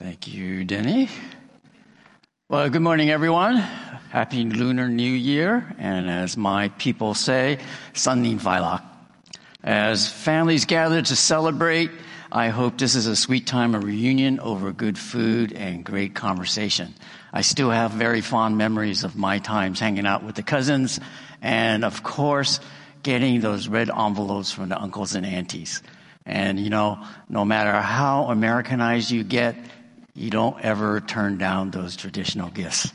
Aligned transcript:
Thank 0.00 0.28
you, 0.28 0.64
Denny. 0.64 1.10
Well, 2.48 2.70
good 2.70 2.80
morning, 2.80 3.10
everyone. 3.10 3.58
Happy 3.58 4.44
Lunar 4.44 4.88
New 4.88 5.12
Year. 5.12 5.74
And 5.78 6.08
as 6.08 6.38
my 6.38 6.68
people 6.68 7.12
say, 7.12 7.58
Sannin 7.92 8.38
Vailak. 8.38 8.82
As 9.62 10.08
families 10.08 10.64
gather 10.64 11.02
to 11.02 11.14
celebrate, 11.14 11.90
I 12.32 12.48
hope 12.48 12.78
this 12.78 12.94
is 12.94 13.06
a 13.06 13.14
sweet 13.14 13.46
time 13.46 13.74
of 13.74 13.84
reunion 13.84 14.40
over 14.40 14.72
good 14.72 14.96
food 14.96 15.52
and 15.52 15.84
great 15.84 16.14
conversation. 16.14 16.94
I 17.30 17.42
still 17.42 17.68
have 17.68 17.90
very 17.90 18.22
fond 18.22 18.56
memories 18.56 19.04
of 19.04 19.16
my 19.16 19.38
times 19.38 19.80
hanging 19.80 20.06
out 20.06 20.24
with 20.24 20.34
the 20.34 20.42
cousins 20.42 20.98
and, 21.42 21.84
of 21.84 22.02
course, 22.02 22.58
getting 23.02 23.42
those 23.42 23.68
red 23.68 23.90
envelopes 23.90 24.50
from 24.50 24.70
the 24.70 24.80
uncles 24.80 25.14
and 25.14 25.26
aunties. 25.26 25.82
And, 26.24 26.58
you 26.58 26.70
know, 26.70 27.04
no 27.28 27.44
matter 27.44 27.72
how 27.72 28.30
Americanized 28.30 29.10
you 29.10 29.24
get, 29.24 29.56
you 30.14 30.30
don't 30.30 30.60
ever 30.60 31.00
turn 31.00 31.38
down 31.38 31.70
those 31.70 31.96
traditional 31.96 32.50
gifts. 32.50 32.92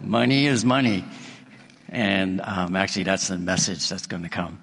Money 0.00 0.46
is 0.46 0.64
money. 0.64 1.04
And 1.88 2.40
um, 2.40 2.76
actually, 2.76 3.04
that's 3.04 3.28
the 3.28 3.38
message 3.38 3.88
that's 3.88 4.06
going 4.06 4.22
to 4.22 4.28
come. 4.28 4.62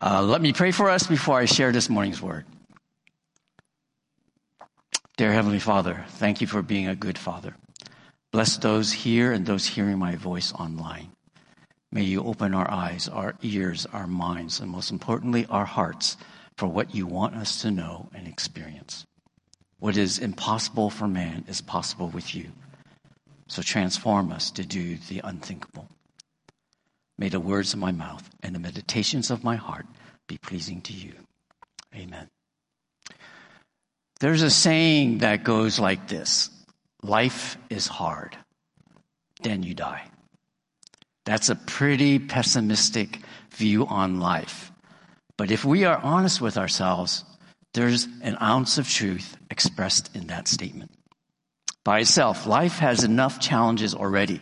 Uh, 0.00 0.22
let 0.22 0.40
me 0.40 0.52
pray 0.52 0.70
for 0.72 0.88
us 0.88 1.06
before 1.06 1.38
I 1.38 1.44
share 1.44 1.72
this 1.72 1.90
morning's 1.90 2.22
word. 2.22 2.46
Dear 5.18 5.32
Heavenly 5.32 5.58
Father, 5.58 6.06
thank 6.12 6.40
you 6.40 6.46
for 6.46 6.62
being 6.62 6.88
a 6.88 6.96
good 6.96 7.18
Father. 7.18 7.54
Bless 8.32 8.56
those 8.56 8.90
here 8.92 9.32
and 9.32 9.44
those 9.44 9.66
hearing 9.66 9.98
my 9.98 10.16
voice 10.16 10.52
online. 10.54 11.10
May 11.92 12.04
you 12.04 12.24
open 12.24 12.54
our 12.54 12.70
eyes, 12.70 13.08
our 13.08 13.34
ears, 13.42 13.86
our 13.92 14.06
minds, 14.06 14.60
and 14.60 14.70
most 14.70 14.90
importantly, 14.90 15.44
our 15.50 15.66
hearts 15.66 16.16
for 16.56 16.68
what 16.68 16.94
you 16.94 17.06
want 17.06 17.34
us 17.34 17.60
to 17.62 17.70
know 17.70 18.08
and 18.14 18.26
experience. 18.26 19.04
What 19.80 19.96
is 19.96 20.18
impossible 20.18 20.90
for 20.90 21.08
man 21.08 21.44
is 21.48 21.60
possible 21.60 22.08
with 22.08 22.34
you. 22.34 22.52
So 23.48 23.62
transform 23.62 24.30
us 24.30 24.50
to 24.52 24.64
do 24.64 24.96
the 25.08 25.22
unthinkable. 25.24 25.88
May 27.18 27.30
the 27.30 27.40
words 27.40 27.72
of 27.72 27.80
my 27.80 27.90
mouth 27.90 28.28
and 28.42 28.54
the 28.54 28.60
meditations 28.60 29.30
of 29.30 29.42
my 29.42 29.56
heart 29.56 29.86
be 30.28 30.38
pleasing 30.38 30.82
to 30.82 30.92
you. 30.92 31.12
Amen. 31.94 32.28
There's 34.20 34.42
a 34.42 34.50
saying 34.50 35.18
that 35.18 35.44
goes 35.44 35.78
like 35.78 36.06
this 36.06 36.50
Life 37.02 37.56
is 37.70 37.86
hard, 37.86 38.36
then 39.42 39.62
you 39.62 39.74
die. 39.74 40.04
That's 41.24 41.48
a 41.48 41.56
pretty 41.56 42.18
pessimistic 42.18 43.20
view 43.50 43.86
on 43.86 44.20
life. 44.20 44.70
But 45.36 45.50
if 45.50 45.64
we 45.64 45.84
are 45.84 45.98
honest 45.98 46.40
with 46.40 46.58
ourselves, 46.58 47.24
there's 47.72 48.08
an 48.22 48.36
ounce 48.40 48.78
of 48.78 48.88
truth 48.88 49.36
expressed 49.50 50.14
in 50.14 50.26
that 50.28 50.48
statement. 50.48 50.90
By 51.84 52.00
itself, 52.00 52.46
life 52.46 52.78
has 52.78 53.04
enough 53.04 53.40
challenges 53.40 53.94
already 53.94 54.40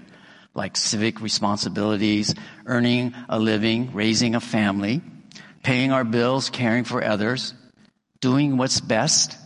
like 0.55 0.77
civic 0.77 1.20
responsibilities, 1.20 2.35
earning 2.67 3.15
a 3.29 3.39
living, 3.39 3.93
raising 3.95 4.35
a 4.35 4.41
family, 4.41 5.01
paying 5.62 5.93
our 5.93 6.05
bills, 6.05 6.51
caring 6.51 6.83
for 6.83 7.03
others, 7.05 7.55
doing 8.20 8.57
what's 8.57 8.81
best, 8.81 9.37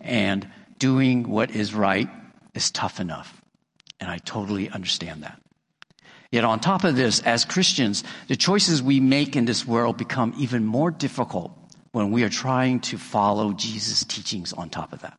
and 0.00 0.48
doing 0.78 1.28
what 1.28 1.50
is 1.50 1.74
right 1.74 2.08
is 2.54 2.70
tough 2.70 2.98
enough. 2.98 3.42
And 4.00 4.10
I 4.10 4.18
totally 4.18 4.70
understand 4.70 5.22
that. 5.22 5.38
Yet 6.30 6.44
on 6.44 6.60
top 6.60 6.84
of 6.84 6.96
this, 6.96 7.20
as 7.20 7.44
Christians, 7.44 8.04
the 8.28 8.36
choices 8.36 8.82
we 8.82 9.00
make 9.00 9.36
in 9.36 9.44
this 9.44 9.66
world 9.66 9.98
become 9.98 10.34
even 10.38 10.64
more 10.64 10.90
difficult 10.90 11.52
when 11.92 12.10
we 12.10 12.22
are 12.22 12.28
trying 12.28 12.80
to 12.80 12.98
follow 12.98 13.52
Jesus' 13.52 14.04
teachings 14.04 14.52
on 14.52 14.70
top 14.70 14.92
of 14.92 15.00
that 15.00 15.18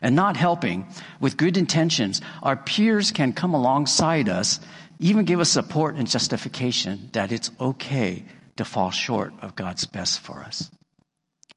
and 0.00 0.14
not 0.14 0.36
helping 0.36 0.86
with 1.20 1.36
good 1.36 1.56
intentions, 1.56 2.20
our 2.42 2.56
peers 2.56 3.10
can 3.10 3.32
come 3.32 3.54
alongside 3.54 4.28
us, 4.28 4.60
even 5.00 5.24
give 5.24 5.40
us 5.40 5.50
support 5.50 5.96
and 5.96 6.08
justification 6.08 7.10
that 7.12 7.32
it's 7.32 7.50
okay 7.60 8.24
to 8.56 8.64
fall 8.64 8.90
short 8.90 9.32
of 9.42 9.56
God's 9.56 9.86
best 9.86 10.20
for 10.20 10.40
us. 10.40 10.70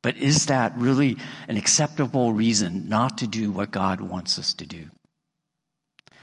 But 0.01 0.17
is 0.17 0.47
that 0.47 0.77
really 0.77 1.17
an 1.47 1.57
acceptable 1.57 2.33
reason 2.33 2.89
not 2.89 3.19
to 3.19 3.27
do 3.27 3.51
what 3.51 3.71
God 3.71 4.01
wants 4.01 4.39
us 4.39 4.53
to 4.55 4.65
do? 4.65 4.85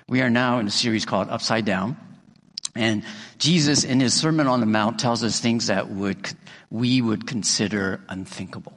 We 0.09 0.22
are 0.22 0.31
now 0.31 0.59
in 0.59 0.67
a 0.67 0.71
series 0.71 1.05
called 1.05 1.28
Upside 1.28 1.65
Down. 1.65 1.97
And 2.75 3.05
Jesus, 3.38 3.84
in 3.84 4.00
his 4.00 4.15
Sermon 4.15 4.47
on 4.47 4.61
the 4.61 4.67
Mount, 4.67 4.99
tells 4.99 5.22
us 5.22 5.41
things 5.41 5.67
that 5.67 5.91
would, 5.91 6.33
we 6.71 7.01
would 7.01 7.27
consider 7.27 8.01
unthinkable. 8.09 8.77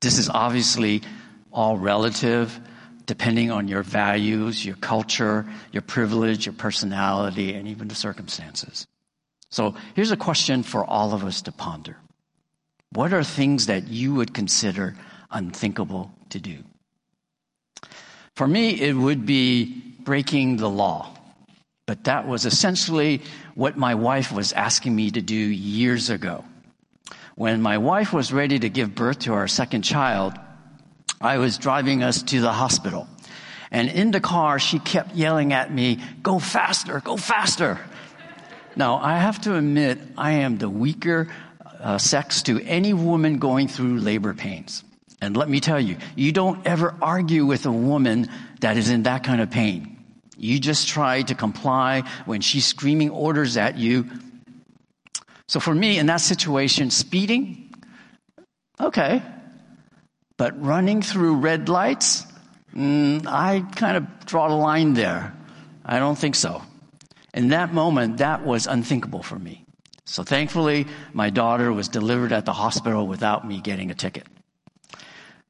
This 0.00 0.18
is 0.18 0.28
obviously 0.28 1.02
all 1.52 1.76
relative, 1.76 2.58
depending 3.06 3.50
on 3.50 3.68
your 3.68 3.82
values, 3.82 4.64
your 4.64 4.76
culture, 4.76 5.46
your 5.72 5.82
privilege, 5.82 6.46
your 6.46 6.52
personality, 6.54 7.54
and 7.54 7.68
even 7.68 7.88
the 7.88 7.94
circumstances. 7.94 8.86
So 9.50 9.74
here's 9.94 10.10
a 10.10 10.16
question 10.16 10.62
for 10.62 10.84
all 10.84 11.14
of 11.14 11.24
us 11.24 11.42
to 11.42 11.52
ponder. 11.52 11.96
What 12.90 13.12
are 13.12 13.24
things 13.24 13.66
that 13.66 13.88
you 13.88 14.14
would 14.14 14.34
consider 14.34 14.96
unthinkable 15.30 16.12
to 16.30 16.40
do? 16.40 16.58
For 18.34 18.46
me, 18.46 18.80
it 18.80 18.94
would 18.94 19.24
be 19.24 19.82
breaking 20.00 20.58
the 20.58 20.68
law. 20.68 21.15
But 21.86 22.04
that 22.04 22.26
was 22.26 22.46
essentially 22.46 23.22
what 23.54 23.76
my 23.76 23.94
wife 23.94 24.32
was 24.32 24.52
asking 24.52 24.94
me 24.94 25.12
to 25.12 25.22
do 25.22 25.36
years 25.36 26.10
ago. 26.10 26.44
When 27.36 27.62
my 27.62 27.78
wife 27.78 28.12
was 28.12 28.32
ready 28.32 28.58
to 28.58 28.68
give 28.68 28.94
birth 28.94 29.20
to 29.20 29.34
our 29.34 29.46
second 29.46 29.82
child, 29.82 30.34
I 31.20 31.38
was 31.38 31.58
driving 31.58 32.02
us 32.02 32.22
to 32.24 32.40
the 32.40 32.52
hospital. 32.52 33.06
And 33.70 33.88
in 33.88 34.10
the 34.10 34.20
car, 34.20 34.58
she 34.58 34.78
kept 34.78 35.14
yelling 35.14 35.52
at 35.52 35.72
me, 35.72 36.00
go 36.22 36.38
faster, 36.38 37.00
go 37.00 37.16
faster. 37.16 37.78
Now, 38.74 38.96
I 38.96 39.18
have 39.18 39.40
to 39.42 39.56
admit, 39.56 39.98
I 40.18 40.32
am 40.32 40.58
the 40.58 40.68
weaker 40.68 41.28
uh, 41.80 41.98
sex 41.98 42.42
to 42.44 42.60
any 42.62 42.94
woman 42.94 43.38
going 43.38 43.68
through 43.68 43.98
labor 43.98 44.34
pains. 44.34 44.82
And 45.20 45.36
let 45.36 45.48
me 45.48 45.60
tell 45.60 45.80
you, 45.80 45.96
you 46.14 46.32
don't 46.32 46.66
ever 46.66 46.94
argue 47.00 47.46
with 47.46 47.64
a 47.66 47.72
woman 47.72 48.28
that 48.60 48.76
is 48.76 48.90
in 48.90 49.04
that 49.04 49.24
kind 49.24 49.40
of 49.40 49.50
pain. 49.50 49.95
You 50.36 50.58
just 50.58 50.88
try 50.88 51.22
to 51.22 51.34
comply 51.34 52.02
when 52.26 52.40
she's 52.40 52.66
screaming 52.66 53.10
orders 53.10 53.56
at 53.56 53.78
you. 53.78 54.10
So 55.48 55.60
for 55.60 55.74
me, 55.74 55.98
in 55.98 56.06
that 56.06 56.20
situation, 56.20 56.90
speeding, 56.90 57.72
okay, 58.80 59.22
but 60.36 60.60
running 60.62 61.02
through 61.02 61.36
red 61.36 61.68
lights, 61.68 62.26
mm, 62.74 63.26
I 63.26 63.64
kind 63.74 63.96
of 63.96 64.26
draw 64.26 64.48
the 64.48 64.54
line 64.54 64.94
there. 64.94 65.32
I 65.84 65.98
don't 65.98 66.18
think 66.18 66.34
so. 66.34 66.62
In 67.32 67.48
that 67.48 67.72
moment, 67.72 68.18
that 68.18 68.44
was 68.44 68.66
unthinkable 68.66 69.22
for 69.22 69.38
me. 69.38 69.64
So 70.04 70.22
thankfully, 70.22 70.86
my 71.12 71.30
daughter 71.30 71.72
was 71.72 71.88
delivered 71.88 72.32
at 72.32 72.44
the 72.44 72.52
hospital 72.52 73.06
without 73.06 73.46
me 73.46 73.60
getting 73.60 73.90
a 73.90 73.94
ticket. 73.94 74.26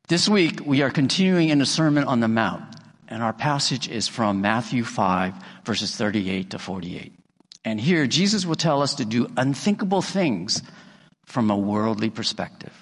This 0.08 0.28
week, 0.28 0.60
we 0.64 0.82
are 0.82 0.90
continuing 0.90 1.48
in 1.48 1.58
the 1.58 1.66
Sermon 1.66 2.04
on 2.04 2.20
the 2.20 2.28
Mount, 2.28 2.62
and 3.08 3.22
our 3.22 3.32
passage 3.32 3.88
is 3.88 4.08
from 4.08 4.40
Matthew 4.40 4.84
5, 4.84 5.34
verses 5.64 5.94
38 5.96 6.50
to 6.50 6.58
48. 6.58 7.12
And 7.64 7.80
here, 7.80 8.06
Jesus 8.06 8.46
will 8.46 8.54
tell 8.54 8.82
us 8.82 8.94
to 8.96 9.04
do 9.04 9.28
unthinkable 9.36 10.02
things 10.02 10.62
from 11.24 11.50
a 11.50 11.56
worldly 11.56 12.10
perspective. 12.10 12.72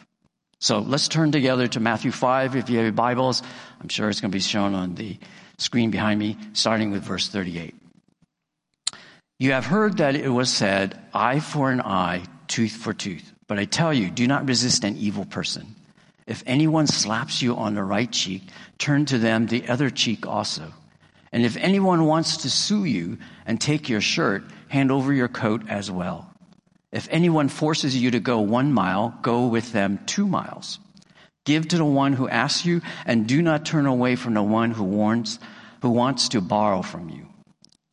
So 0.60 0.78
let's 0.78 1.08
turn 1.08 1.32
together 1.32 1.66
to 1.68 1.80
Matthew 1.80 2.10
5. 2.10 2.56
If 2.56 2.70
you 2.70 2.76
have 2.76 2.84
your 2.84 2.92
Bibles, 2.92 3.42
I'm 3.80 3.88
sure 3.88 4.08
it's 4.08 4.20
going 4.20 4.30
to 4.30 4.36
be 4.36 4.40
shown 4.40 4.74
on 4.74 4.94
the 4.94 5.18
screen 5.58 5.90
behind 5.90 6.18
me, 6.18 6.36
starting 6.52 6.90
with 6.90 7.02
verse 7.02 7.28
38. 7.28 7.74
You 9.38 9.52
have 9.52 9.66
heard 9.66 9.98
that 9.98 10.14
it 10.14 10.28
was 10.28 10.50
said, 10.50 10.98
eye 11.12 11.40
for 11.40 11.70
an 11.70 11.80
eye, 11.80 12.22
tooth 12.46 12.72
for 12.72 12.92
tooth. 12.92 13.32
But 13.46 13.58
I 13.58 13.64
tell 13.64 13.92
you, 13.92 14.10
do 14.10 14.26
not 14.26 14.48
resist 14.48 14.84
an 14.84 14.96
evil 14.96 15.24
person. 15.24 15.74
If 16.26 16.42
anyone 16.46 16.86
slaps 16.86 17.42
you 17.42 17.56
on 17.56 17.74
the 17.74 17.84
right 17.84 18.10
cheek, 18.10 18.42
turn 18.78 19.04
to 19.06 19.18
them 19.18 19.46
the 19.46 19.68
other 19.68 19.90
cheek 19.90 20.26
also. 20.26 20.72
And 21.32 21.44
if 21.44 21.56
anyone 21.56 22.06
wants 22.06 22.38
to 22.38 22.50
sue 22.50 22.84
you 22.84 23.18
and 23.44 23.60
take 23.60 23.88
your 23.88 24.00
shirt, 24.00 24.44
hand 24.68 24.90
over 24.90 25.12
your 25.12 25.28
coat 25.28 25.62
as 25.68 25.90
well. 25.90 26.30
If 26.92 27.08
anyone 27.10 27.48
forces 27.48 28.00
you 28.00 28.12
to 28.12 28.20
go 28.20 28.38
one 28.38 28.72
mile, 28.72 29.18
go 29.20 29.48
with 29.48 29.72
them 29.72 29.98
two 30.06 30.26
miles. 30.26 30.78
Give 31.44 31.66
to 31.68 31.76
the 31.76 31.84
one 31.84 32.12
who 32.12 32.28
asks 32.28 32.64
you, 32.64 32.80
and 33.04 33.26
do 33.26 33.42
not 33.42 33.66
turn 33.66 33.86
away 33.86 34.16
from 34.16 34.34
the 34.34 34.42
one 34.42 34.70
who 34.70 34.84
warns, 34.84 35.38
who 35.82 35.90
wants 35.90 36.30
to 36.30 36.40
borrow 36.40 36.82
from 36.82 37.10
you. 37.10 37.26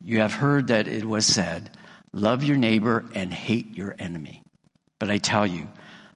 You 0.00 0.20
have 0.20 0.32
heard 0.32 0.68
that 0.68 0.88
it 0.88 1.04
was 1.04 1.26
said, 1.26 1.76
love 2.12 2.44
your 2.44 2.56
neighbor 2.56 3.04
and 3.14 3.34
hate 3.34 3.76
your 3.76 3.94
enemy. 3.98 4.42
But 4.98 5.10
I 5.10 5.18
tell 5.18 5.46
you, 5.46 5.68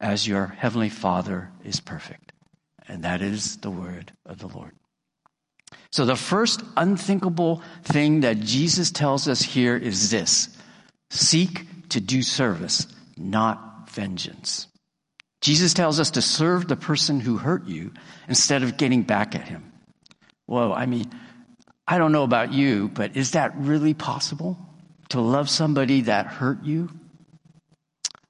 as 0.00 0.26
your 0.26 0.46
heavenly 0.46 0.88
Father 0.88 1.50
is 1.64 1.80
perfect. 1.80 2.32
And 2.86 3.04
that 3.04 3.20
is 3.22 3.58
the 3.58 3.70
word 3.70 4.12
of 4.24 4.38
the 4.38 4.48
Lord. 4.48 4.72
So, 5.90 6.04
the 6.04 6.16
first 6.16 6.62
unthinkable 6.76 7.62
thing 7.82 8.20
that 8.20 8.40
Jesus 8.40 8.90
tells 8.90 9.28
us 9.28 9.42
here 9.42 9.76
is 9.76 10.10
this 10.10 10.48
seek 11.10 11.66
to 11.90 12.00
do 12.00 12.22
service, 12.22 12.86
not 13.16 13.90
vengeance. 13.90 14.66
Jesus 15.40 15.72
tells 15.72 16.00
us 16.00 16.12
to 16.12 16.22
serve 16.22 16.66
the 16.66 16.76
person 16.76 17.20
who 17.20 17.36
hurt 17.36 17.66
you 17.66 17.92
instead 18.28 18.62
of 18.62 18.76
getting 18.76 19.02
back 19.02 19.34
at 19.34 19.46
him. 19.46 19.72
Whoa, 20.46 20.72
I 20.72 20.86
mean, 20.86 21.10
I 21.86 21.98
don't 21.98 22.12
know 22.12 22.24
about 22.24 22.52
you, 22.52 22.88
but 22.88 23.16
is 23.16 23.32
that 23.32 23.56
really 23.56 23.94
possible? 23.94 24.58
To 25.10 25.20
love 25.20 25.48
somebody 25.48 26.02
that 26.02 26.26
hurt 26.26 26.64
you? 26.64 26.90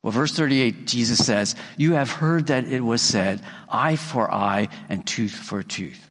Well, 0.02 0.12
verse 0.12 0.32
38, 0.32 0.86
Jesus 0.86 1.24
says, 1.24 1.56
You 1.76 1.94
have 1.94 2.10
heard 2.10 2.46
that 2.48 2.66
it 2.66 2.80
was 2.80 3.02
said, 3.02 3.42
eye 3.68 3.96
for 3.96 4.32
eye 4.32 4.68
and 4.88 5.06
tooth 5.06 5.34
for 5.34 5.62
tooth. 5.62 6.10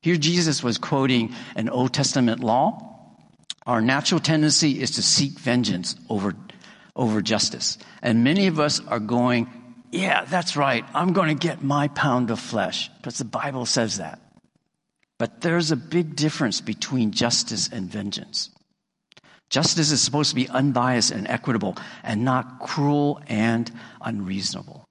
Here, 0.00 0.16
Jesus 0.16 0.62
was 0.62 0.78
quoting 0.78 1.34
an 1.54 1.68
Old 1.68 1.92
Testament 1.92 2.40
law. 2.40 2.84
Our 3.66 3.82
natural 3.82 4.20
tendency 4.20 4.80
is 4.80 4.92
to 4.92 5.02
seek 5.02 5.32
vengeance 5.32 5.94
over, 6.08 6.34
over 6.96 7.20
justice. 7.20 7.76
And 8.00 8.24
many 8.24 8.46
of 8.46 8.58
us 8.58 8.80
are 8.86 9.00
going, 9.00 9.50
Yeah, 9.90 10.24
that's 10.24 10.56
right. 10.56 10.84
I'm 10.94 11.12
going 11.12 11.28
to 11.28 11.46
get 11.46 11.62
my 11.62 11.88
pound 11.88 12.30
of 12.30 12.40
flesh 12.40 12.90
because 12.96 13.18
the 13.18 13.24
Bible 13.24 13.66
says 13.66 13.98
that. 13.98 14.20
But 15.18 15.42
there's 15.42 15.70
a 15.70 15.76
big 15.76 16.16
difference 16.16 16.60
between 16.62 17.10
justice 17.10 17.68
and 17.70 17.90
vengeance. 17.90 18.50
Justice 19.50 19.90
is 19.90 20.02
supposed 20.02 20.30
to 20.30 20.36
be 20.36 20.48
unbiased 20.48 21.10
and 21.10 21.26
equitable 21.26 21.76
and 22.02 22.24
not 22.24 22.60
cruel 22.60 23.22
and 23.28 23.70
unreasonable. 24.00 24.86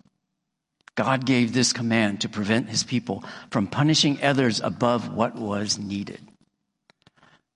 God 0.96 1.28
gave 1.28 1.54
this 1.54 1.74
command 1.74 2.22
to 2.22 2.30
prevent 2.30 2.70
his 2.70 2.84
people 2.84 3.24
from 3.52 3.68
punishing 3.68 4.22
others 4.24 4.60
above 4.62 5.14
what 5.14 5.36
was 5.36 5.78
needed. 5.78 6.20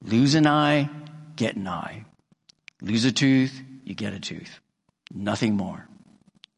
Lose 0.03 0.35
an 0.35 0.45
eye, 0.45 0.89
get 1.35 1.55
an 1.55 1.67
eye. 1.67 2.05
Lose 2.81 3.03
a 3.05 3.11
tooth, 3.11 3.59
you 3.83 3.95
get 3.95 4.13
a 4.13 4.19
tooth. 4.19 4.59
Nothing 5.11 5.57
more. 5.57 5.87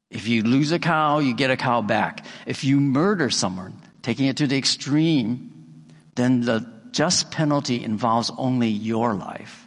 If 0.10 0.28
you 0.28 0.44
lose 0.44 0.74
a 0.74 0.80
cow, 0.80 1.20
you 1.20 1.34
get 1.34 1.52
a 1.52 1.58
cow 1.58 1.82
back. 1.82 2.26
If 2.46 2.66
you 2.66 2.82
murder 2.82 3.30
someone, 3.30 3.82
taking 4.02 4.28
it 4.28 4.38
to 4.38 4.48
the 4.48 4.58
extreme, 4.58 5.86
then 6.16 6.42
the 6.42 6.70
just 6.92 7.32
penalty 7.32 7.82
involves 7.82 8.30
only 8.38 8.68
your 8.68 9.16
life 9.16 9.63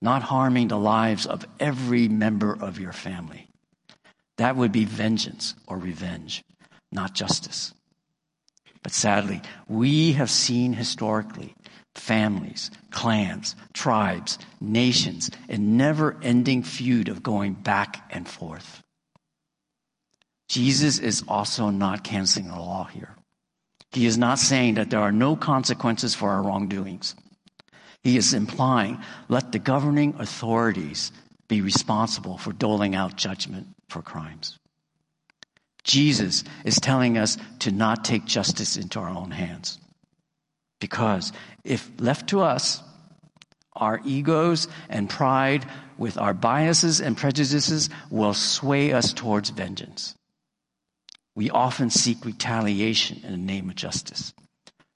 not 0.00 0.22
harming 0.22 0.68
the 0.68 0.78
lives 0.78 1.26
of 1.26 1.46
every 1.58 2.08
member 2.08 2.56
of 2.60 2.78
your 2.78 2.92
family. 2.92 3.48
That 4.38 4.56
would 4.56 4.72
be 4.72 4.84
vengeance 4.84 5.54
or 5.66 5.76
revenge, 5.76 6.42
not 6.90 7.14
justice. 7.14 7.74
But 8.82 8.92
sadly, 8.92 9.42
we 9.68 10.12
have 10.12 10.30
seen 10.30 10.72
historically 10.72 11.54
families, 11.94 12.70
clans, 12.90 13.56
tribes, 13.74 14.38
nations, 14.60 15.30
a 15.48 15.58
never 15.58 16.16
ending 16.22 16.62
feud 16.62 17.08
of 17.08 17.22
going 17.22 17.52
back 17.52 18.08
and 18.10 18.26
forth. 18.26 18.82
Jesus 20.48 20.98
is 20.98 21.22
also 21.28 21.70
not 21.70 22.04
canceling 22.04 22.48
the 22.48 22.56
law 22.56 22.84
here. 22.84 23.14
He 23.92 24.06
is 24.06 24.16
not 24.16 24.38
saying 24.38 24.74
that 24.74 24.90
there 24.90 25.00
are 25.00 25.12
no 25.12 25.36
consequences 25.36 26.14
for 26.14 26.30
our 26.30 26.42
wrongdoings. 26.42 27.14
He 28.02 28.16
is 28.16 28.32
implying 28.32 28.98
let 29.28 29.52
the 29.52 29.58
governing 29.58 30.14
authorities 30.18 31.12
be 31.48 31.60
responsible 31.60 32.38
for 32.38 32.52
doling 32.52 32.94
out 32.94 33.16
judgment 33.16 33.68
for 33.88 34.02
crimes. 34.02 34.58
Jesus 35.82 36.44
is 36.64 36.76
telling 36.76 37.18
us 37.18 37.36
to 37.60 37.70
not 37.70 38.04
take 38.04 38.24
justice 38.24 38.76
into 38.76 39.00
our 39.00 39.10
own 39.10 39.30
hands. 39.30 39.78
Because 40.80 41.32
if 41.64 41.90
left 41.98 42.28
to 42.30 42.40
us, 42.40 42.82
our 43.74 44.00
egos 44.04 44.68
and 44.88 45.08
pride 45.08 45.66
with 45.98 46.18
our 46.18 46.34
biases 46.34 47.00
and 47.00 47.16
prejudices 47.16 47.90
will 48.10 48.34
sway 48.34 48.92
us 48.92 49.12
towards 49.12 49.50
vengeance. 49.50 50.14
We 51.34 51.50
often 51.50 51.90
seek 51.90 52.24
retaliation 52.24 53.22
in 53.24 53.32
the 53.32 53.38
name 53.38 53.68
of 53.70 53.76
justice 53.76 54.34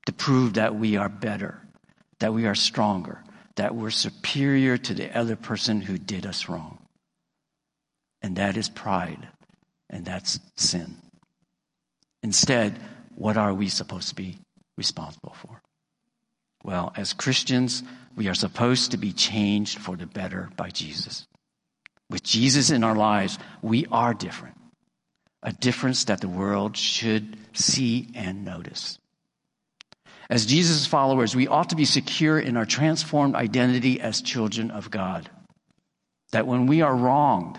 to 0.06 0.12
prove 0.12 0.54
that 0.54 0.74
we 0.74 0.96
are 0.96 1.08
better 1.08 1.63
that 2.24 2.32
we 2.32 2.46
are 2.46 2.54
stronger, 2.54 3.22
that 3.56 3.74
we're 3.74 3.90
superior 3.90 4.78
to 4.78 4.94
the 4.94 5.14
other 5.14 5.36
person 5.36 5.82
who 5.82 5.98
did 5.98 6.24
us 6.24 6.48
wrong. 6.48 6.78
And 8.22 8.36
that 8.36 8.56
is 8.56 8.70
pride, 8.70 9.28
and 9.90 10.06
that's 10.06 10.40
sin. 10.56 10.96
Instead, 12.22 12.78
what 13.14 13.36
are 13.36 13.52
we 13.52 13.68
supposed 13.68 14.08
to 14.08 14.14
be 14.14 14.38
responsible 14.78 15.36
for? 15.38 15.60
Well, 16.62 16.94
as 16.96 17.12
Christians, 17.12 17.82
we 18.16 18.28
are 18.28 18.34
supposed 18.34 18.92
to 18.92 18.96
be 18.96 19.12
changed 19.12 19.78
for 19.78 19.94
the 19.94 20.06
better 20.06 20.48
by 20.56 20.70
Jesus. 20.70 21.26
With 22.08 22.22
Jesus 22.22 22.70
in 22.70 22.84
our 22.84 22.96
lives, 22.96 23.38
we 23.60 23.84
are 23.92 24.14
different, 24.14 24.56
a 25.42 25.52
difference 25.52 26.04
that 26.04 26.22
the 26.22 26.28
world 26.28 26.74
should 26.74 27.36
see 27.52 28.08
and 28.14 28.46
notice. 28.46 28.98
As 30.30 30.46
Jesus' 30.46 30.86
followers, 30.86 31.36
we 31.36 31.48
ought 31.48 31.70
to 31.70 31.76
be 31.76 31.84
secure 31.84 32.38
in 32.38 32.56
our 32.56 32.64
transformed 32.64 33.34
identity 33.34 34.00
as 34.00 34.22
children 34.22 34.70
of 34.70 34.90
God. 34.90 35.28
That 36.32 36.46
when 36.46 36.66
we 36.66 36.82
are 36.82 36.94
wronged, 36.94 37.58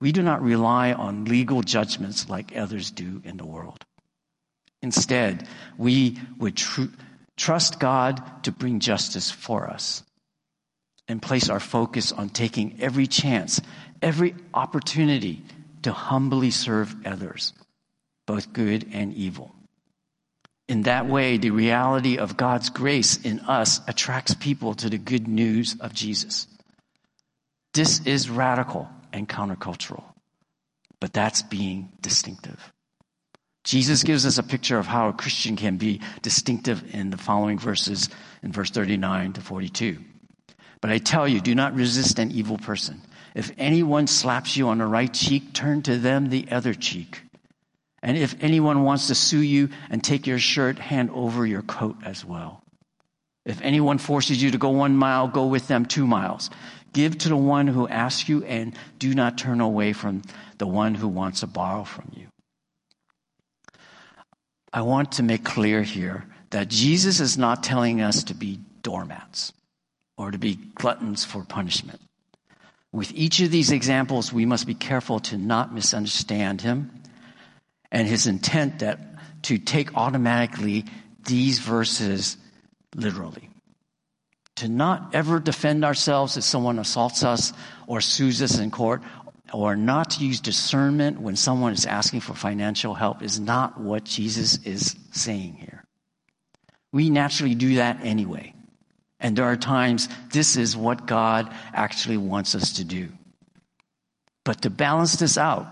we 0.00 0.12
do 0.12 0.22
not 0.22 0.42
rely 0.42 0.92
on 0.92 1.24
legal 1.24 1.62
judgments 1.62 2.28
like 2.28 2.56
others 2.56 2.90
do 2.90 3.22
in 3.24 3.36
the 3.36 3.46
world. 3.46 3.84
Instead, 4.82 5.48
we 5.78 6.18
would 6.38 6.56
tr- 6.56 6.92
trust 7.36 7.80
God 7.80 8.44
to 8.44 8.52
bring 8.52 8.80
justice 8.80 9.30
for 9.30 9.68
us 9.68 10.02
and 11.08 11.22
place 11.22 11.48
our 11.48 11.60
focus 11.60 12.12
on 12.12 12.28
taking 12.28 12.76
every 12.80 13.06
chance, 13.06 13.60
every 14.02 14.34
opportunity 14.52 15.42
to 15.82 15.92
humbly 15.92 16.50
serve 16.50 16.94
others, 17.06 17.52
both 18.26 18.52
good 18.52 18.90
and 18.92 19.14
evil. 19.14 19.55
In 20.68 20.82
that 20.82 21.06
way, 21.06 21.36
the 21.36 21.50
reality 21.50 22.18
of 22.18 22.36
God's 22.36 22.70
grace 22.70 23.18
in 23.18 23.40
us 23.40 23.80
attracts 23.86 24.34
people 24.34 24.74
to 24.74 24.90
the 24.90 24.98
good 24.98 25.28
news 25.28 25.76
of 25.80 25.94
Jesus. 25.94 26.48
This 27.72 28.00
is 28.04 28.28
radical 28.28 28.88
and 29.12 29.28
countercultural, 29.28 30.02
but 30.98 31.12
that's 31.12 31.42
being 31.42 31.92
distinctive. 32.00 32.72
Jesus 33.62 34.02
gives 34.02 34.24
us 34.24 34.38
a 34.38 34.42
picture 34.42 34.78
of 34.78 34.86
how 34.86 35.08
a 35.08 35.12
Christian 35.12 35.56
can 35.56 35.76
be 35.76 36.00
distinctive 36.22 36.94
in 36.94 37.10
the 37.10 37.16
following 37.16 37.58
verses 37.58 38.08
in 38.42 38.52
verse 38.52 38.70
39 38.70 39.34
to 39.34 39.40
42. 39.40 39.98
But 40.80 40.90
I 40.90 40.98
tell 40.98 41.26
you, 41.26 41.40
do 41.40 41.54
not 41.54 41.74
resist 41.74 42.18
an 42.18 42.30
evil 42.30 42.58
person. 42.58 43.02
If 43.34 43.52
anyone 43.58 44.06
slaps 44.06 44.56
you 44.56 44.68
on 44.68 44.78
the 44.78 44.86
right 44.86 45.12
cheek, 45.12 45.52
turn 45.52 45.82
to 45.82 45.98
them 45.98 46.28
the 46.28 46.46
other 46.50 46.74
cheek. 46.74 47.22
And 48.06 48.16
if 48.16 48.36
anyone 48.40 48.84
wants 48.84 49.08
to 49.08 49.16
sue 49.16 49.42
you 49.42 49.68
and 49.90 50.02
take 50.02 50.28
your 50.28 50.38
shirt, 50.38 50.78
hand 50.78 51.10
over 51.12 51.44
your 51.44 51.62
coat 51.62 51.96
as 52.04 52.24
well. 52.24 52.62
If 53.44 53.60
anyone 53.62 53.98
forces 53.98 54.40
you 54.40 54.52
to 54.52 54.58
go 54.58 54.68
one 54.68 54.96
mile, 54.96 55.26
go 55.26 55.46
with 55.46 55.66
them 55.66 55.86
two 55.86 56.06
miles. 56.06 56.48
Give 56.92 57.18
to 57.18 57.28
the 57.28 57.36
one 57.36 57.66
who 57.66 57.88
asks 57.88 58.28
you 58.28 58.44
and 58.44 58.76
do 59.00 59.12
not 59.12 59.38
turn 59.38 59.60
away 59.60 59.92
from 59.92 60.22
the 60.58 60.68
one 60.68 60.94
who 60.94 61.08
wants 61.08 61.40
to 61.40 61.48
borrow 61.48 61.82
from 61.82 62.12
you. 62.14 62.28
I 64.72 64.82
want 64.82 65.12
to 65.12 65.24
make 65.24 65.42
clear 65.42 65.82
here 65.82 66.26
that 66.50 66.68
Jesus 66.68 67.18
is 67.18 67.36
not 67.36 67.64
telling 67.64 68.02
us 68.02 68.22
to 68.24 68.34
be 68.34 68.60
doormats 68.82 69.52
or 70.16 70.30
to 70.30 70.38
be 70.38 70.54
gluttons 70.76 71.24
for 71.24 71.42
punishment. 71.42 72.00
With 72.92 73.10
each 73.14 73.40
of 73.40 73.50
these 73.50 73.72
examples, 73.72 74.32
we 74.32 74.46
must 74.46 74.64
be 74.64 74.74
careful 74.74 75.18
to 75.20 75.36
not 75.36 75.74
misunderstand 75.74 76.60
him 76.60 77.02
and 77.90 78.06
his 78.06 78.26
intent 78.26 78.80
that 78.80 79.00
to 79.42 79.58
take 79.58 79.96
automatically 79.96 80.84
these 81.24 81.58
verses 81.58 82.36
literally. 82.94 83.48
To 84.56 84.68
not 84.68 85.14
ever 85.14 85.38
defend 85.38 85.84
ourselves 85.84 86.36
if 86.36 86.44
someone 86.44 86.78
assaults 86.78 87.22
us 87.22 87.52
or 87.86 88.00
sues 88.00 88.42
us 88.42 88.58
in 88.58 88.70
court, 88.70 89.02
or 89.52 89.76
not 89.76 90.10
to 90.10 90.24
use 90.24 90.40
discernment 90.40 91.20
when 91.20 91.36
someone 91.36 91.72
is 91.72 91.86
asking 91.86 92.20
for 92.20 92.34
financial 92.34 92.94
help 92.94 93.22
is 93.22 93.38
not 93.38 93.80
what 93.80 94.04
Jesus 94.04 94.58
is 94.64 94.96
saying 95.12 95.54
here. 95.54 95.84
We 96.92 97.10
naturally 97.10 97.54
do 97.54 97.76
that 97.76 98.00
anyway. 98.02 98.54
And 99.20 99.36
there 99.36 99.44
are 99.44 99.56
times 99.56 100.08
this 100.32 100.56
is 100.56 100.76
what 100.76 101.06
God 101.06 101.52
actually 101.72 102.16
wants 102.16 102.54
us 102.54 102.74
to 102.74 102.84
do. 102.84 103.08
But 104.44 104.62
to 104.62 104.70
balance 104.70 105.16
this 105.16 105.38
out, 105.38 105.66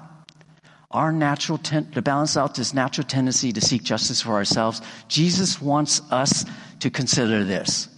our 0.95 1.11
natural 1.11 1.59
ten- 1.59 1.91
to 1.91 2.01
balance 2.01 2.37
out 2.37 2.55
this 2.55 2.73
natural 2.73 3.07
tendency 3.07 3.53
to 3.53 3.61
seek 3.61 3.83
justice 3.83 4.23
for 4.23 4.35
ourselves, 4.35 4.81
Jesus 5.09 5.61
wants 5.61 6.01
us 6.13 6.47
to 6.79 6.89
consider 6.89 7.43
this, 7.43 7.89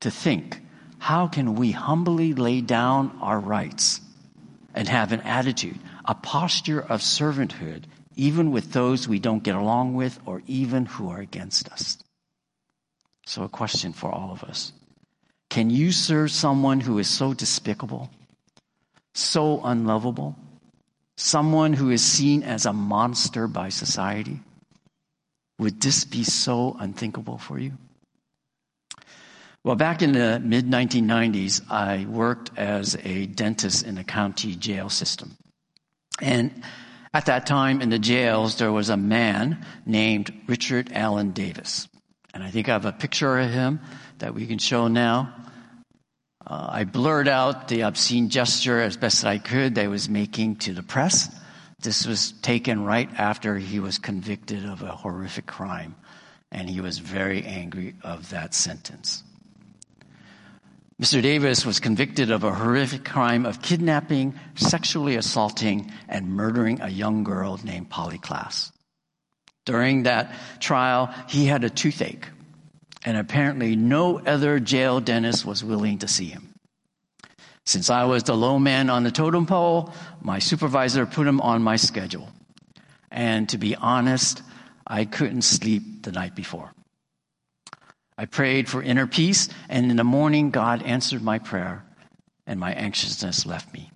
to 0.00 0.10
think, 0.10 0.60
how 0.98 1.26
can 1.28 1.54
we 1.54 1.70
humbly 1.72 2.34
lay 2.34 2.60
down 2.60 3.18
our 3.22 3.40
rights 3.40 4.02
and 4.74 4.86
have 4.86 5.12
an 5.12 5.22
attitude, 5.22 5.78
a 6.04 6.14
posture 6.14 6.80
of 6.80 7.00
servanthood, 7.00 7.84
even 8.16 8.50
with 8.50 8.72
those 8.72 9.08
we 9.08 9.18
don't 9.18 9.42
get 9.42 9.54
along 9.54 9.94
with 9.94 10.20
or 10.26 10.42
even 10.46 10.84
who 10.84 11.08
are 11.08 11.20
against 11.20 11.70
us? 11.70 11.98
So, 13.24 13.44
a 13.44 13.48
question 13.48 13.92
for 13.92 14.12
all 14.12 14.30
of 14.30 14.44
us 14.44 14.72
Can 15.48 15.70
you 15.70 15.90
serve 15.90 16.30
someone 16.30 16.80
who 16.80 16.98
is 16.98 17.08
so 17.08 17.32
despicable, 17.32 18.10
so 19.14 19.62
unlovable? 19.64 20.36
Someone 21.16 21.72
who 21.72 21.90
is 21.90 22.04
seen 22.04 22.42
as 22.42 22.66
a 22.66 22.72
monster 22.72 23.46
by 23.46 23.68
society? 23.68 24.40
Would 25.58 25.80
this 25.80 26.04
be 26.04 26.22
so 26.22 26.76
unthinkable 26.78 27.38
for 27.38 27.58
you? 27.58 27.72
Well, 29.64 29.74
back 29.74 30.00
in 30.00 30.12
the 30.12 30.38
mid 30.38 30.66
1990s, 30.66 31.70
I 31.70 32.06
worked 32.08 32.56
as 32.56 32.96
a 33.02 33.26
dentist 33.26 33.84
in 33.84 33.98
a 33.98 34.04
county 34.04 34.54
jail 34.54 34.88
system. 34.88 35.36
And 36.20 36.62
at 37.12 37.26
that 37.26 37.46
time 37.46 37.80
in 37.80 37.88
the 37.88 37.98
jails, 37.98 38.58
there 38.58 38.70
was 38.70 38.90
a 38.90 38.96
man 38.96 39.64
named 39.84 40.32
Richard 40.46 40.92
Allen 40.92 41.32
Davis. 41.32 41.88
And 42.32 42.44
I 42.44 42.50
think 42.50 42.68
I 42.68 42.74
have 42.74 42.84
a 42.84 42.92
picture 42.92 43.38
of 43.38 43.50
him 43.50 43.80
that 44.18 44.34
we 44.34 44.46
can 44.46 44.58
show 44.58 44.88
now. 44.88 45.34
Uh, 46.46 46.68
I 46.70 46.84
blurred 46.84 47.26
out 47.26 47.68
the 47.68 47.82
obscene 47.82 48.28
gesture 48.28 48.80
as 48.80 48.96
best 48.96 49.24
I 49.24 49.38
could 49.38 49.74
that 49.74 49.84
I 49.84 49.88
was 49.88 50.08
making 50.08 50.56
to 50.56 50.72
the 50.72 50.82
press. 50.82 51.28
This 51.80 52.06
was 52.06 52.32
taken 52.42 52.84
right 52.84 53.08
after 53.18 53.58
he 53.58 53.80
was 53.80 53.98
convicted 53.98 54.64
of 54.64 54.82
a 54.82 54.92
horrific 54.92 55.46
crime, 55.46 55.96
and 56.52 56.70
he 56.70 56.80
was 56.80 56.98
very 56.98 57.44
angry 57.44 57.94
of 58.02 58.30
that 58.30 58.54
sentence. 58.54 59.24
Mr. 61.02 61.20
Davis 61.20 61.66
was 61.66 61.80
convicted 61.80 62.30
of 62.30 62.44
a 62.44 62.54
horrific 62.54 63.04
crime 63.04 63.44
of 63.44 63.60
kidnapping, 63.60 64.34
sexually 64.54 65.16
assaulting, 65.16 65.92
and 66.08 66.28
murdering 66.28 66.80
a 66.80 66.88
young 66.88 67.24
girl 67.24 67.58
named 67.64 67.90
Polly 67.90 68.18
Klaas. 68.18 68.72
During 69.66 70.04
that 70.04 70.32
trial, 70.60 71.12
he 71.28 71.44
had 71.44 71.64
a 71.64 71.70
toothache 71.70 72.28
and 73.06 73.16
apparently 73.16 73.76
no 73.76 74.18
other 74.18 74.58
jail 74.58 75.00
dentist 75.00 75.46
was 75.46 75.62
willing 75.62 75.98
to 75.98 76.08
see 76.08 76.26
him. 76.26 76.52
Since 77.64 77.88
I 77.88 78.04
was 78.04 78.24
the 78.24 78.36
low 78.36 78.58
man 78.58 78.90
on 78.90 79.04
the 79.04 79.12
totem 79.12 79.46
pole, 79.46 79.92
my 80.20 80.40
supervisor 80.40 81.06
put 81.06 81.26
him 81.26 81.40
on 81.40 81.62
my 81.62 81.76
schedule. 81.76 82.28
And 83.10 83.48
to 83.50 83.58
be 83.58 83.76
honest, 83.76 84.42
I 84.86 85.04
couldn't 85.04 85.42
sleep 85.42 86.02
the 86.02 86.10
night 86.12 86.34
before. 86.34 86.72
I 88.18 88.24
prayed 88.24 88.68
for 88.68 88.82
inner 88.82 89.06
peace, 89.06 89.48
and 89.68 89.90
in 89.90 89.96
the 89.96 90.04
morning, 90.04 90.50
God 90.50 90.82
answered 90.82 91.22
my 91.22 91.38
prayer, 91.38 91.84
and 92.46 92.58
my 92.58 92.72
anxiousness 92.72 93.46
left 93.46 93.72
me. 93.72 93.90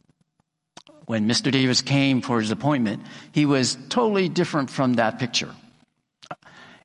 When 1.07 1.29
Mr. 1.29 1.51
Davis 1.51 1.83
came 1.83 2.21
for 2.21 2.41
his 2.41 2.53
appointment, 2.53 3.03
he 3.33 3.45
was 3.45 3.77
totally 3.89 4.29
different 4.29 4.71
from 4.71 4.95
that 4.95 5.19
picture. 5.19 5.53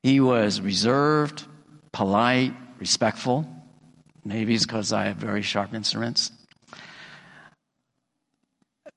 He 0.02 0.18
was 0.18 0.60
reserved, 0.60 1.44
polite, 1.96 2.52
respectful. 2.78 3.46
Maybe 4.22 4.54
it's 4.54 4.66
because 4.66 4.92
I 4.92 5.06
have 5.06 5.16
very 5.16 5.40
sharp 5.40 5.72
instruments. 5.72 6.30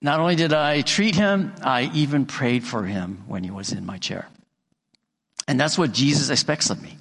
Not 0.02 0.20
only 0.20 0.36
did 0.36 0.52
I 0.52 0.82
treat 0.82 1.16
him, 1.16 1.54
I 1.64 1.90
even 1.94 2.26
prayed 2.26 2.66
for 2.66 2.84
him 2.84 3.24
when 3.26 3.46
he 3.46 3.52
was 3.52 3.72
in 3.72 3.86
my 3.86 4.00
chair. 4.00 4.28
And 5.48 5.58
that's 5.58 5.78
what 5.78 5.94
Jesus 5.94 6.30
expects 6.30 6.70
of 6.70 6.82
me 6.82 6.98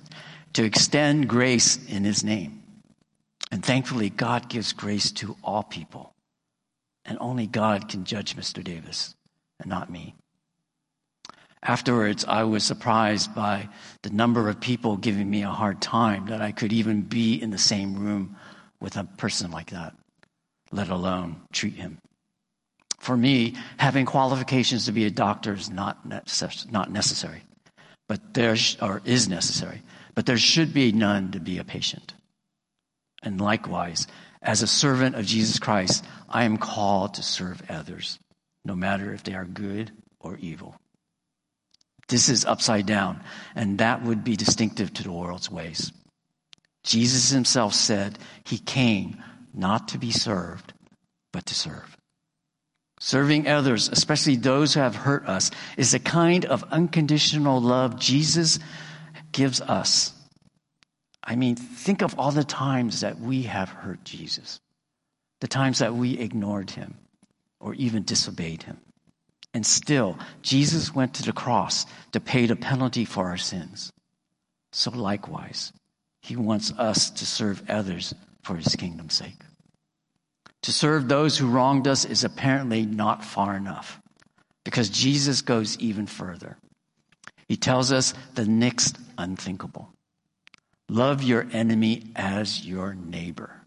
to 0.53 0.63
extend 0.63 1.29
grace 1.29 1.85
in 1.89 2.05
his 2.05 2.23
name. 2.23 2.63
And 3.51 3.65
thankfully, 3.65 4.09
God 4.09 4.49
gives 4.49 4.73
grace 4.73 5.11
to 5.13 5.37
all 5.43 5.65
people. 5.65 6.15
And 7.07 7.19
only 7.21 7.49
God 7.49 7.89
can 7.89 8.05
judge 8.05 8.37
Mr. 8.37 8.63
Davis 8.63 9.17
and 9.59 9.69
not 9.69 9.91
me. 9.91 10.15
Afterwards, 11.63 12.25
I 12.25 12.45
was 12.45 12.65
surprised 12.65 13.35
by 13.35 13.69
the 14.03 14.11
number 14.11 14.49
of 14.49 14.61
people 14.61 14.97
giving 14.97 15.29
me 15.29 15.43
a 15.43 15.51
hard 15.51 15.81
time 15.81 16.27
that 16.27 16.41
I 16.41 16.53
could 16.53 16.73
even 16.73 17.03
be 17.03 17.35
in 17.35 17.51
the 17.51 17.59
same 17.59 17.97
room 17.97 18.37
with 18.81 18.97
a 18.97 19.05
person 19.05 19.51
like 19.51 19.71
that, 19.71 19.95
let 20.71 20.89
alone 20.89 21.43
treat 21.53 21.75
him. 21.75 21.99
For 23.01 23.17
me, 23.17 23.57
having 23.77 24.07
qualifications 24.07 24.87
to 24.87 24.93
be 24.93 25.05
a 25.05 25.11
doctor 25.11 25.55
is 25.55 25.71
not, 25.71 26.09
necess- 26.09 26.71
not 26.71 26.93
necessary, 26.93 27.43
but 28.09 28.35
there 28.35 28.57
sh- 28.57 28.77
or 28.81 29.03
is 29.05 29.29
necessary, 29.29 29.83
but 30.15 30.27
there 30.27 30.39
should 30.39 30.73
be 30.73 30.93
none 30.93 31.33
to 31.33 31.41
be 31.41 31.59
a 31.59 31.65
patient. 31.65 32.15
And 33.23 33.41
likewise, 33.41 34.07
as 34.43 34.63
a 34.63 34.67
servant 34.69 35.17
of 35.17 35.27
Jesus 35.27 35.59
Christ, 35.59 36.05
I 36.29 36.45
am 36.45 36.57
called 36.57 37.15
to 37.15 37.23
serve 37.23 37.63
others, 37.69 38.19
no 38.65 38.77
matter 38.77 39.13
if 39.13 39.25
they 39.25 39.35
are 39.35 39.45
good 39.45 39.91
or 40.21 40.37
evil. 40.37 40.77
This 42.09 42.29
is 42.29 42.45
upside 42.45 42.87
down, 42.87 43.23
and 43.55 43.79
that 43.79 44.03
would 44.03 44.25
be 44.25 44.37
distinctive 44.37 44.93
to 44.95 45.03
the 45.03 45.13
world's 45.13 45.51
ways. 45.51 45.93
Jesus 46.85 47.31
himself 47.31 47.75
said 47.75 48.19
he 48.45 48.59
came 48.59 49.23
not 49.53 49.89
to 49.89 49.99
be 49.99 50.11
served, 50.11 50.73
but 51.33 51.47
to 51.47 51.55
serve. 51.55 51.97
Serving 53.01 53.47
others, 53.47 53.89
especially 53.91 54.37
those 54.37 54.75
who 54.75 54.81
have 54.81 54.97
hurt 54.97 55.27
us, 55.27 55.51
is 55.77 55.93
the 55.93 55.99
kind 55.99 56.45
of 56.47 56.65
unconditional 56.73 57.61
love 57.61 57.99
Jesus 58.01 58.59
gives 59.31 59.61
us. 59.61 60.13
I 61.23 61.37
mean, 61.37 61.57
think 61.57 62.03
of 62.03 62.19
all 62.19 62.33
the 62.33 62.43
times 62.43 63.03
that 63.03 63.21
we 63.21 63.43
have 63.43 63.69
hurt 63.69 64.03
Jesus, 64.03 64.61
the 65.41 65.49
times 65.49 65.81
that 65.81 65.95
we 65.95 66.19
ignored 66.19 66.71
him 66.71 66.97
or 67.61 67.75
even 67.75 68.03
disobeyed 68.03 68.63
him. 68.63 68.79
And 69.55 69.65
still, 69.65 70.19
Jesus 70.43 70.95
went 70.95 71.15
to 71.15 71.23
the 71.23 71.33
cross 71.33 71.87
to 72.13 72.21
pay 72.21 72.47
the 72.47 72.57
penalty 72.57 73.05
for 73.05 73.27
our 73.29 73.37
sins. 73.39 73.93
So, 74.73 74.91
likewise, 74.91 75.73
he 76.21 76.37
wants 76.37 76.73
us 76.73 77.11
to 77.11 77.27
serve 77.27 77.63
others 77.69 78.15
for 78.43 78.57
his 78.57 78.77
kingdom's 78.77 79.15
sake. 79.15 79.41
To 80.63 80.73
serve 80.73 81.09
those 81.09 81.39
who 81.39 81.49
wronged 81.49 81.89
us 81.89 82.05
is 82.05 82.25
apparently 82.25 82.85
not 82.85 83.25
far 83.25 83.57
enough 83.57 84.01
because 84.65 84.91
Jesus 84.91 85.41
goes 85.41 85.79
even 85.79 86.07
further. 86.07 86.59
He 87.49 87.57
tells 87.57 87.91
us 87.93 88.13
the 88.35 88.45
next 88.45 88.99
unthinkable 89.17 89.93
love 90.91 91.23
your 91.23 91.47
enemy 91.53 92.03
as 92.17 92.67
your 92.67 92.95
neighbor. 92.95 93.58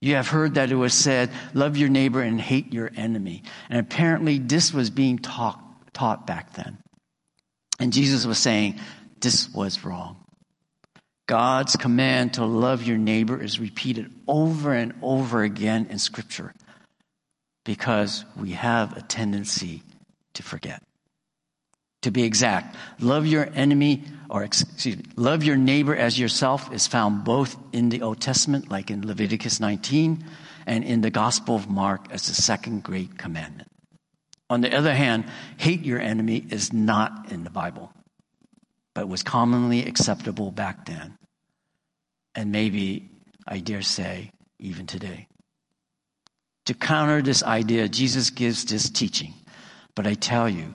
You 0.00 0.14
have 0.14 0.28
heard 0.28 0.54
that 0.54 0.72
it 0.72 0.76
was 0.76 0.94
said, 0.94 1.30
love 1.52 1.76
your 1.76 1.90
neighbor 1.90 2.22
and 2.22 2.40
hate 2.40 2.72
your 2.72 2.90
enemy. 2.96 3.42
And 3.68 3.78
apparently 3.78 4.38
this 4.38 4.72
was 4.72 4.88
being 4.88 5.18
taught, 5.18 5.60
taught 5.92 6.26
back 6.26 6.54
then. 6.54 6.78
And 7.78 7.92
Jesus 7.92 8.24
was 8.24 8.38
saying, 8.38 8.80
this 9.20 9.52
was 9.52 9.84
wrong. 9.84 10.16
God's 11.26 11.76
command 11.76 12.34
to 12.34 12.44
love 12.44 12.82
your 12.82 12.98
neighbor 12.98 13.40
is 13.40 13.60
repeated 13.60 14.10
over 14.26 14.72
and 14.72 14.94
over 15.02 15.42
again 15.42 15.86
in 15.90 15.98
scripture 15.98 16.52
because 17.64 18.24
we 18.36 18.52
have 18.52 18.96
a 18.96 19.02
tendency 19.02 19.82
to 20.34 20.42
forget. 20.42 20.82
To 22.02 22.10
be 22.10 22.22
exact, 22.22 22.76
love 22.98 23.26
your 23.26 23.48
enemy 23.54 24.04
or 24.30 24.44
excuse 24.44 24.96
me, 24.96 25.04
love 25.16 25.42
your 25.42 25.56
neighbor 25.56 25.94
as 25.94 26.18
yourself 26.18 26.72
is 26.72 26.86
found 26.86 27.24
both 27.24 27.56
in 27.72 27.88
the 27.88 28.02
Old 28.02 28.20
Testament, 28.20 28.70
like 28.70 28.90
in 28.90 29.06
Leviticus 29.06 29.58
19, 29.58 30.24
and 30.66 30.84
in 30.84 31.00
the 31.00 31.10
Gospel 31.10 31.56
of 31.56 31.68
Mark 31.68 32.06
as 32.10 32.28
the 32.28 32.34
second 32.34 32.84
great 32.84 33.18
commandment. 33.18 33.68
On 34.48 34.60
the 34.60 34.74
other 34.74 34.94
hand, 34.94 35.24
hate 35.58 35.84
your 35.84 36.00
enemy 36.00 36.44
is 36.48 36.72
not 36.72 37.30
in 37.32 37.42
the 37.44 37.50
Bible, 37.50 37.92
but 38.94 39.08
was 39.08 39.22
commonly 39.22 39.84
acceptable 39.84 40.52
back 40.52 40.86
then. 40.86 41.18
And 42.34 42.52
maybe, 42.52 43.10
I 43.46 43.58
dare 43.58 43.82
say, 43.82 44.30
even 44.60 44.86
today. 44.86 45.26
To 46.66 46.74
counter 46.74 47.20
this 47.20 47.42
idea, 47.42 47.88
Jesus 47.88 48.30
gives 48.30 48.64
this 48.64 48.90
teaching. 48.90 49.34
But 49.96 50.06
I 50.06 50.14
tell 50.14 50.48
you, 50.48 50.74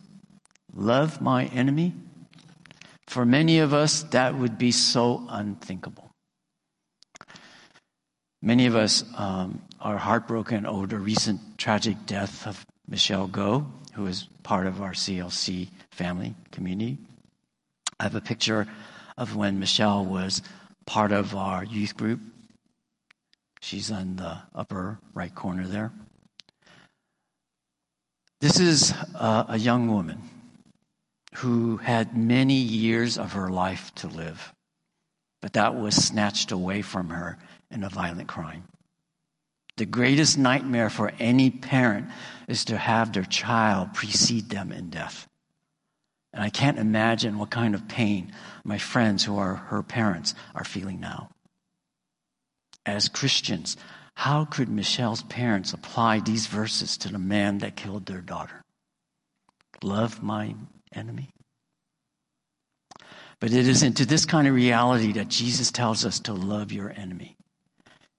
Love 0.73 1.21
my 1.21 1.45
enemy? 1.45 1.93
For 3.07 3.25
many 3.25 3.59
of 3.59 3.73
us, 3.73 4.03
that 4.03 4.35
would 4.35 4.57
be 4.57 4.71
so 4.71 5.25
unthinkable. 5.29 6.09
Many 8.41 8.65
of 8.67 8.75
us 8.75 9.03
um, 9.17 9.61
are 9.79 9.97
heartbroken 9.97 10.65
over 10.65 10.87
the 10.87 10.97
recent 10.97 11.57
tragic 11.57 12.05
death 12.05 12.47
of 12.47 12.65
Michelle 12.87 13.27
Go, 13.27 13.67
who 13.93 14.07
is 14.07 14.27
part 14.43 14.65
of 14.65 14.81
our 14.81 14.93
CLC 14.93 15.69
family 15.91 16.35
community. 16.51 16.97
I 17.99 18.03
have 18.03 18.15
a 18.15 18.21
picture 18.21 18.67
of 19.17 19.35
when 19.35 19.59
Michelle 19.59 20.05
was 20.05 20.41
part 20.85 21.11
of 21.11 21.35
our 21.35 21.63
youth 21.63 21.95
group. 21.97 22.21
She's 23.59 23.91
on 23.91 24.15
the 24.15 24.37
upper 24.55 24.99
right 25.13 25.33
corner 25.35 25.67
there. 25.67 25.91
This 28.39 28.59
is 28.59 28.91
a, 29.13 29.45
a 29.49 29.57
young 29.57 29.87
woman 29.87 30.17
who 31.35 31.77
had 31.77 32.17
many 32.17 32.55
years 32.55 33.17
of 33.17 33.33
her 33.33 33.49
life 33.49 33.93
to 33.95 34.07
live, 34.07 34.53
but 35.41 35.53
that 35.53 35.75
was 35.75 35.95
snatched 35.95 36.51
away 36.51 36.81
from 36.81 37.09
her 37.09 37.37
in 37.69 37.83
a 37.83 37.89
violent 37.89 38.27
crime. 38.27 38.63
The 39.77 39.85
greatest 39.85 40.37
nightmare 40.37 40.89
for 40.89 41.11
any 41.19 41.49
parent 41.49 42.09
is 42.47 42.65
to 42.65 42.77
have 42.77 43.13
their 43.13 43.23
child 43.23 43.93
precede 43.93 44.49
them 44.49 44.71
in 44.71 44.89
death. 44.89 45.27
And 46.33 46.43
I 46.43 46.49
can't 46.49 46.77
imagine 46.77 47.37
what 47.37 47.49
kind 47.49 47.75
of 47.75 47.87
pain 47.87 48.33
my 48.63 48.77
friends 48.77 49.23
who 49.23 49.37
are 49.37 49.55
her 49.55 49.83
parents 49.83 50.35
are 50.53 50.63
feeling 50.63 50.99
now. 50.99 51.29
As 52.85 53.09
Christians, 53.09 53.77
how 54.13 54.45
could 54.45 54.69
Michelle's 54.69 55.23
parents 55.23 55.73
apply 55.73 56.19
these 56.19 56.47
verses 56.47 56.97
to 56.97 57.09
the 57.09 57.19
man 57.19 57.59
that 57.59 57.75
killed 57.75 58.05
their 58.05 58.21
daughter? 58.21 58.63
Love 59.81 60.21
my 60.21 60.55
enemy? 60.93 61.33
But 63.39 63.53
it 63.53 63.67
is 63.67 63.81
into 63.81 64.05
this 64.05 64.25
kind 64.25 64.47
of 64.47 64.53
reality 64.53 65.13
that 65.13 65.27
Jesus 65.27 65.71
tells 65.71 66.05
us 66.05 66.19
to 66.21 66.33
love 66.33 66.71
your 66.71 66.91
enemy. 66.91 67.37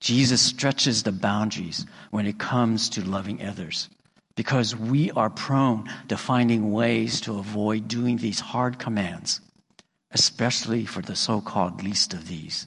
Jesus 0.00 0.42
stretches 0.42 1.04
the 1.04 1.12
boundaries 1.12 1.86
when 2.10 2.26
it 2.26 2.38
comes 2.38 2.88
to 2.90 3.08
loving 3.08 3.40
others 3.40 3.88
because 4.34 4.74
we 4.74 5.12
are 5.12 5.30
prone 5.30 5.88
to 6.08 6.16
finding 6.16 6.72
ways 6.72 7.20
to 7.20 7.38
avoid 7.38 7.86
doing 7.86 8.16
these 8.16 8.40
hard 8.40 8.78
commands, 8.78 9.40
especially 10.10 10.86
for 10.86 11.02
the 11.02 11.14
so 11.14 11.40
called 11.40 11.84
least 11.84 12.14
of 12.14 12.26
these. 12.26 12.66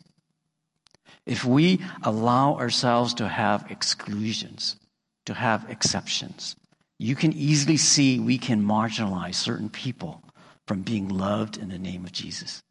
If 1.26 1.44
we 1.44 1.82
allow 2.04 2.56
ourselves 2.56 3.16
to 3.16 3.28
have 3.28 3.70
exclusions, 3.70 4.78
to 5.26 5.34
have 5.34 5.70
exceptions, 5.70 6.56
you 6.98 7.16
can 7.16 7.34
easily 7.34 7.78
see 7.78 8.20
we 8.20 8.38
can 8.38 8.64
marginalize 8.64 9.36
certain 9.36 9.70
people 9.70 10.24
from 10.68 10.82
being 10.82 11.10
loved 11.10 11.58
in 11.58 11.70
the 11.70 11.78
name 11.78 12.06
of 12.06 12.12
Jesus. 12.12 12.62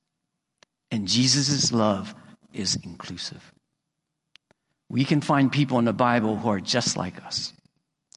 And 0.91 1.07
Jesus' 1.07 1.73
love 1.73 2.15
is 2.53 2.77
inclusive. 2.77 3.53
We 4.89 5.05
can 5.05 5.21
find 5.21 5.51
people 5.51 5.79
in 5.79 5.85
the 5.85 5.93
Bible 5.93 6.37
who 6.37 6.49
are 6.49 6.61
just 6.61 6.97
like 6.97 7.25
us, 7.25 7.53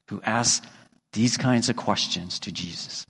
who 0.10 0.22
ask 0.24 0.66
these 1.14 1.38
kinds 1.38 1.70
of 1.70 1.76
questions 1.76 2.40
to 2.40 2.52
Jesus. 2.52 3.06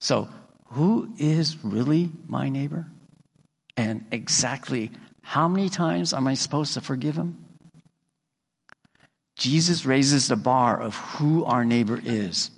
So, 0.00 0.28
who 0.66 1.12
is 1.18 1.62
really 1.64 2.10
my 2.26 2.48
neighbor? 2.48 2.86
And 3.76 4.04
exactly 4.10 4.90
how 5.22 5.48
many 5.48 5.68
times 5.68 6.12
am 6.12 6.26
I 6.26 6.34
supposed 6.34 6.74
to 6.74 6.80
forgive 6.80 7.16
him? 7.16 7.44
Jesus 9.36 9.86
raises 9.86 10.28
the 10.28 10.36
bar 10.36 10.80
of 10.80 10.94
who 10.96 11.44
our 11.44 11.64
neighbor 11.64 12.00
is. 12.02 12.50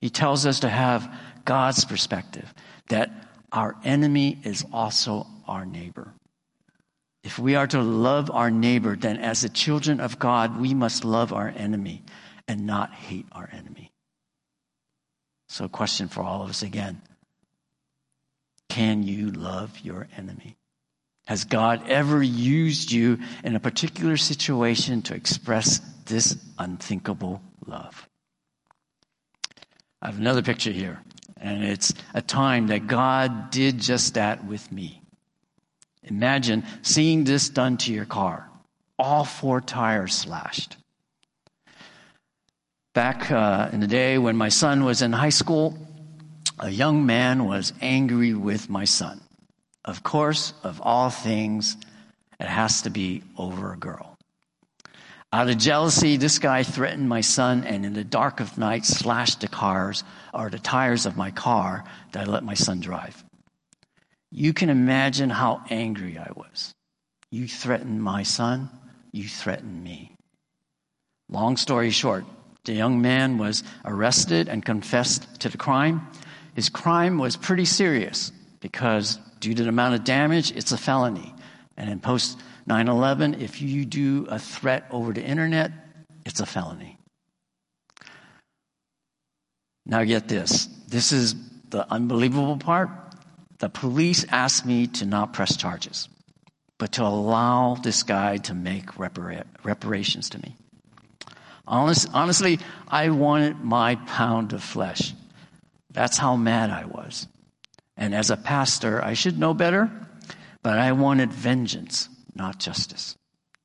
He 0.00 0.10
tells 0.10 0.46
us 0.46 0.60
to 0.60 0.68
have 0.68 1.12
God's 1.44 1.84
perspective 1.84 2.52
that 2.88 3.10
our 3.52 3.76
enemy 3.84 4.38
is 4.44 4.64
also 4.72 5.26
our 5.46 5.64
neighbor. 5.64 6.12
If 7.22 7.38
we 7.38 7.54
are 7.54 7.66
to 7.68 7.80
love 7.80 8.30
our 8.30 8.50
neighbor, 8.50 8.96
then 8.96 9.16
as 9.16 9.40
the 9.40 9.48
children 9.48 10.00
of 10.00 10.18
God, 10.18 10.60
we 10.60 10.74
must 10.74 11.04
love 11.04 11.32
our 11.32 11.48
enemy 11.48 12.02
and 12.46 12.66
not 12.66 12.92
hate 12.92 13.26
our 13.32 13.48
enemy. 13.50 13.92
So, 15.48 15.68
question 15.68 16.08
for 16.08 16.22
all 16.22 16.42
of 16.42 16.50
us 16.50 16.62
again 16.62 17.00
Can 18.68 19.02
you 19.02 19.30
love 19.30 19.78
your 19.82 20.08
enemy? 20.16 20.58
Has 21.26 21.44
God 21.44 21.88
ever 21.88 22.22
used 22.22 22.92
you 22.92 23.18
in 23.42 23.56
a 23.56 23.60
particular 23.60 24.16
situation 24.16 25.02
to 25.02 25.14
express 25.14 25.78
this 26.04 26.36
unthinkable 26.58 27.40
love? 27.66 28.08
I 30.02 30.06
have 30.08 30.18
another 30.18 30.42
picture 30.42 30.70
here, 30.70 31.00
and 31.38 31.64
it's 31.64 31.94
a 32.12 32.20
time 32.20 32.66
that 32.66 32.86
God 32.86 33.50
did 33.50 33.78
just 33.78 34.14
that 34.14 34.44
with 34.44 34.70
me. 34.70 35.00
Imagine 36.02 36.64
seeing 36.82 37.24
this 37.24 37.48
done 37.48 37.78
to 37.78 37.92
your 37.92 38.04
car, 38.04 38.50
all 38.98 39.24
four 39.24 39.62
tires 39.62 40.14
slashed. 40.14 40.76
Back 42.92 43.30
uh, 43.30 43.70
in 43.72 43.80
the 43.80 43.86
day 43.86 44.18
when 44.18 44.36
my 44.36 44.50
son 44.50 44.84
was 44.84 45.00
in 45.00 45.12
high 45.12 45.30
school, 45.30 45.78
a 46.58 46.68
young 46.68 47.06
man 47.06 47.46
was 47.46 47.72
angry 47.80 48.34
with 48.34 48.68
my 48.68 48.84
son. 48.84 49.20
Of 49.84 50.02
course, 50.02 50.54
of 50.62 50.80
all 50.80 51.10
things, 51.10 51.76
it 52.40 52.46
has 52.46 52.82
to 52.82 52.90
be 52.90 53.22
over 53.36 53.72
a 53.72 53.76
girl. 53.76 54.16
Out 55.32 55.50
of 55.50 55.58
jealousy, 55.58 56.16
this 56.16 56.38
guy 56.38 56.62
threatened 56.62 57.08
my 57.08 57.20
son 57.20 57.64
and 57.64 57.84
in 57.84 57.92
the 57.92 58.04
dark 58.04 58.40
of 58.40 58.56
night 58.56 58.84
slashed 58.84 59.40
the 59.40 59.48
cars 59.48 60.04
or 60.32 60.48
the 60.48 60.58
tires 60.58 61.06
of 61.06 61.16
my 61.16 61.30
car 61.32 61.84
that 62.12 62.28
I 62.28 62.30
let 62.30 62.44
my 62.44 62.54
son 62.54 62.80
drive. 62.80 63.24
You 64.30 64.52
can 64.52 64.70
imagine 64.70 65.30
how 65.30 65.64
angry 65.70 66.18
I 66.18 66.30
was. 66.36 66.72
You 67.30 67.48
threatened 67.48 68.02
my 68.02 68.22
son, 68.22 68.70
you 69.10 69.28
threatened 69.28 69.82
me. 69.82 70.14
Long 71.28 71.56
story 71.56 71.90
short, 71.90 72.24
the 72.64 72.72
young 72.72 73.02
man 73.02 73.36
was 73.36 73.64
arrested 73.84 74.48
and 74.48 74.64
confessed 74.64 75.40
to 75.40 75.48
the 75.48 75.58
crime. 75.58 76.06
His 76.54 76.68
crime 76.68 77.18
was 77.18 77.36
pretty 77.36 77.64
serious 77.64 78.30
because 78.64 79.18
due 79.40 79.52
to 79.52 79.62
the 79.62 79.68
amount 79.68 79.94
of 79.94 80.04
damage, 80.04 80.50
it's 80.52 80.72
a 80.72 80.78
felony. 80.78 81.34
And 81.76 81.90
in 81.90 82.00
post 82.00 82.38
9 82.66 82.88
11, 82.88 83.42
if 83.42 83.60
you 83.60 83.84
do 83.84 84.26
a 84.30 84.38
threat 84.38 84.86
over 84.90 85.12
the 85.12 85.22
internet, 85.22 85.70
it's 86.24 86.40
a 86.40 86.46
felony. 86.46 86.96
Now, 89.84 90.02
get 90.04 90.28
this 90.28 90.66
this 90.88 91.12
is 91.12 91.34
the 91.68 91.86
unbelievable 91.92 92.56
part. 92.56 92.88
The 93.58 93.68
police 93.68 94.24
asked 94.30 94.64
me 94.64 94.86
to 94.98 95.04
not 95.04 95.34
press 95.34 95.58
charges, 95.58 96.08
but 96.78 96.92
to 96.92 97.02
allow 97.02 97.74
this 97.74 98.02
guy 98.02 98.38
to 98.48 98.54
make 98.54 98.86
repara- 98.92 99.44
reparations 99.62 100.30
to 100.30 100.38
me. 100.38 100.56
Honest, 101.66 102.08
honestly, 102.14 102.60
I 102.88 103.10
wanted 103.10 103.60
my 103.60 103.96
pound 103.96 104.54
of 104.54 104.62
flesh. 104.62 105.12
That's 105.90 106.16
how 106.16 106.36
mad 106.36 106.70
I 106.70 106.86
was. 106.86 107.28
And 107.96 108.14
as 108.14 108.30
a 108.30 108.36
pastor, 108.36 109.02
I 109.04 109.14
should 109.14 109.38
know 109.38 109.54
better, 109.54 109.90
but 110.62 110.78
I 110.78 110.92
wanted 110.92 111.32
vengeance, 111.32 112.08
not 112.34 112.58
justice. 112.58 113.16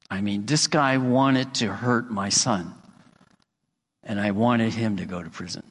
I 0.10 0.22
mean, 0.22 0.46
this 0.46 0.68
guy 0.68 0.98
wanted 0.98 1.56
to 1.56 1.68
hurt 1.74 2.12
my 2.12 2.30
son, 2.30 2.74
and 4.04 4.20
I 4.20 4.32
wanted 4.32 4.74
him 4.74 4.98
to 4.98 5.06
go 5.06 5.22
to 5.22 5.30
prison. 5.30 5.64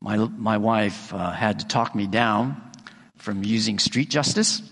My, 0.00 0.16
my 0.16 0.58
wife 0.58 1.12
uh, 1.12 1.30
had 1.32 1.60
to 1.60 1.66
talk 1.66 1.94
me 1.94 2.06
down 2.06 2.60
from 3.16 3.42
using 3.42 3.78
street 3.78 4.10
justice. 4.10 4.62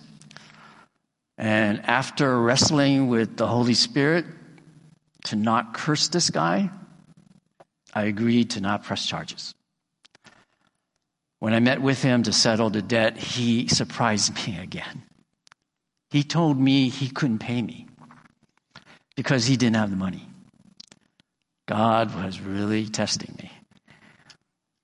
And 1.37 1.81
after 1.85 2.41
wrestling 2.41 3.09
with 3.09 3.37
the 3.37 3.47
Holy 3.47 3.75
Spirit 3.75 4.27
to 5.25 5.37
not 5.37 5.75
curse 5.75 6.09
this 6.09 6.31
guy, 6.31 6.71
I 7.93 8.05
agreed 8.05 8.51
to 8.51 8.61
not 8.61 8.85
press 8.85 9.07
charges. 9.07 9.55
When 11.45 11.53
I 11.53 11.61
met 11.61 11.83
with 11.83 12.01
him 12.01 12.23
to 12.23 12.33
settle 12.33 12.71
the 12.71 12.81
debt, 12.81 13.19
he 13.19 13.69
surprised 13.69 14.35
me 14.35 14.59
again. 14.59 15.03
He 16.09 16.23
told 16.23 16.59
me 16.59 16.89
he 16.89 17.11
couldn't 17.11 17.41
pay 17.41 17.61
me 17.61 17.87
because 19.15 19.45
he 19.45 19.59
didn't 19.59 19.77
have 19.77 19.91
the 19.91 19.97
money. 19.97 20.27
God 21.69 22.15
was 22.15 22.41
really 22.41 22.87
testing 22.87 23.37
me. 23.43 23.53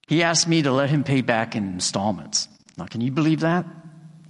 He 0.06 0.22
asked 0.22 0.48
me 0.48 0.60
to 0.60 0.70
let 0.70 0.90
him 0.90 1.02
pay 1.02 1.22
back 1.22 1.56
in 1.56 1.64
installments. 1.64 2.46
Now, 2.76 2.84
can 2.84 3.00
you 3.00 3.10
believe 3.10 3.40
that? 3.40 3.64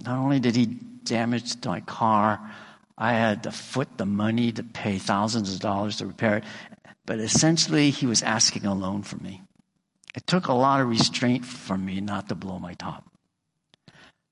Not 0.05 0.17
only 0.17 0.39
did 0.39 0.55
he 0.55 0.67
damage 0.67 1.55
my 1.65 1.81
car, 1.81 2.39
I 2.97 3.11
had 3.11 3.43
to 3.43 3.51
foot 3.51 3.97
the 3.97 4.05
money 4.05 4.53
to 4.53 4.63
pay 4.63 4.99
thousands 4.99 5.53
of 5.53 5.59
dollars 5.59 5.97
to 5.97 6.05
repair 6.05 6.37
it, 6.37 6.45
but 7.05 7.19
essentially, 7.19 7.89
he 7.89 8.05
was 8.05 8.23
asking 8.23 8.65
a 8.65 8.73
loan 8.73 9.03
from 9.03 9.21
me. 9.21 9.41
It 10.15 10.27
took 10.27 10.47
a 10.47 10.53
lot 10.53 10.81
of 10.81 10.89
restraint 10.89 11.45
from 11.45 11.85
me 11.85 12.01
not 12.01 12.29
to 12.29 12.35
blow 12.35 12.59
my 12.59 12.73
top. 12.73 13.05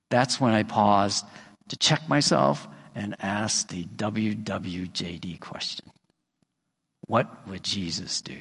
That's 0.10 0.40
when 0.40 0.54
I 0.54 0.64
paused 0.64 1.26
to 1.70 1.78
check 1.78 2.08
myself 2.10 2.68
and 2.96 3.16
ask 3.20 3.70
the 3.70 3.86
WWJD 3.86 5.40
question 5.40 5.86
What 7.08 7.48
would 7.48 7.64
Jesus 7.64 8.22
do? 8.22 8.38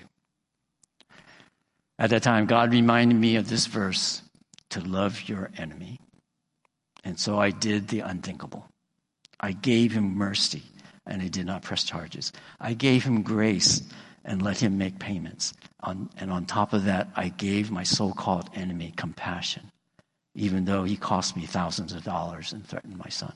At 1.99 2.11
that 2.11 2.23
time, 2.23 2.47
God 2.47 2.73
reminded 2.73 3.19
me 3.19 3.37
of 3.37 3.49
this 3.49 3.67
verse 3.67 4.23
to 4.71 4.81
love 4.81 5.29
your 5.29 5.51
enemy. 5.57 5.99
And 7.05 7.19
so 7.19 7.39
I 7.39 7.51
did 7.51 7.89
the 7.89 8.01
unthinkable. 8.01 8.67
I 9.41 9.53
gave 9.53 9.93
him 9.93 10.15
mercy 10.15 10.63
and 11.07 11.23
I 11.23 11.29
did 11.29 11.47
not 11.47 11.63
press 11.63 11.85
charges. 11.85 12.33
I 12.61 12.75
gave 12.75 13.03
him 13.03 13.23
grace 13.23 13.83
and 14.29 14.43
let 14.43 14.59
him 14.59 14.79
make 14.79 14.99
payments. 14.99 15.55
On, 15.81 16.11
and 16.19 16.31
on 16.31 16.45
top 16.45 16.73
of 16.73 16.85
that, 16.85 17.09
I 17.17 17.29
gave 17.29 17.71
my 17.71 17.83
so 17.83 18.13
called 18.13 18.51
enemy 18.55 18.93
compassion, 18.97 19.73
even 20.35 20.67
though 20.67 20.85
he 20.85 20.97
cost 20.97 21.37
me 21.37 21.47
thousands 21.47 21.93
of 21.93 22.05
dollars 22.05 22.53
and 22.53 22.65
threatened 22.65 22.99
my 22.99 23.09
son. 23.09 23.33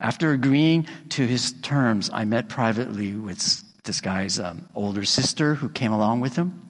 After 0.00 0.30
agreeing 0.32 0.86
to 1.10 1.26
his 1.26 1.52
terms, 1.60 2.08
I 2.12 2.24
met 2.24 2.48
privately 2.48 3.14
with 3.14 3.64
this 3.82 4.00
guy's 4.00 4.38
um, 4.38 4.68
older 4.74 5.04
sister 5.04 5.56
who 5.56 5.68
came 5.68 5.92
along 5.92 6.20
with 6.20 6.36
him. 6.36 6.64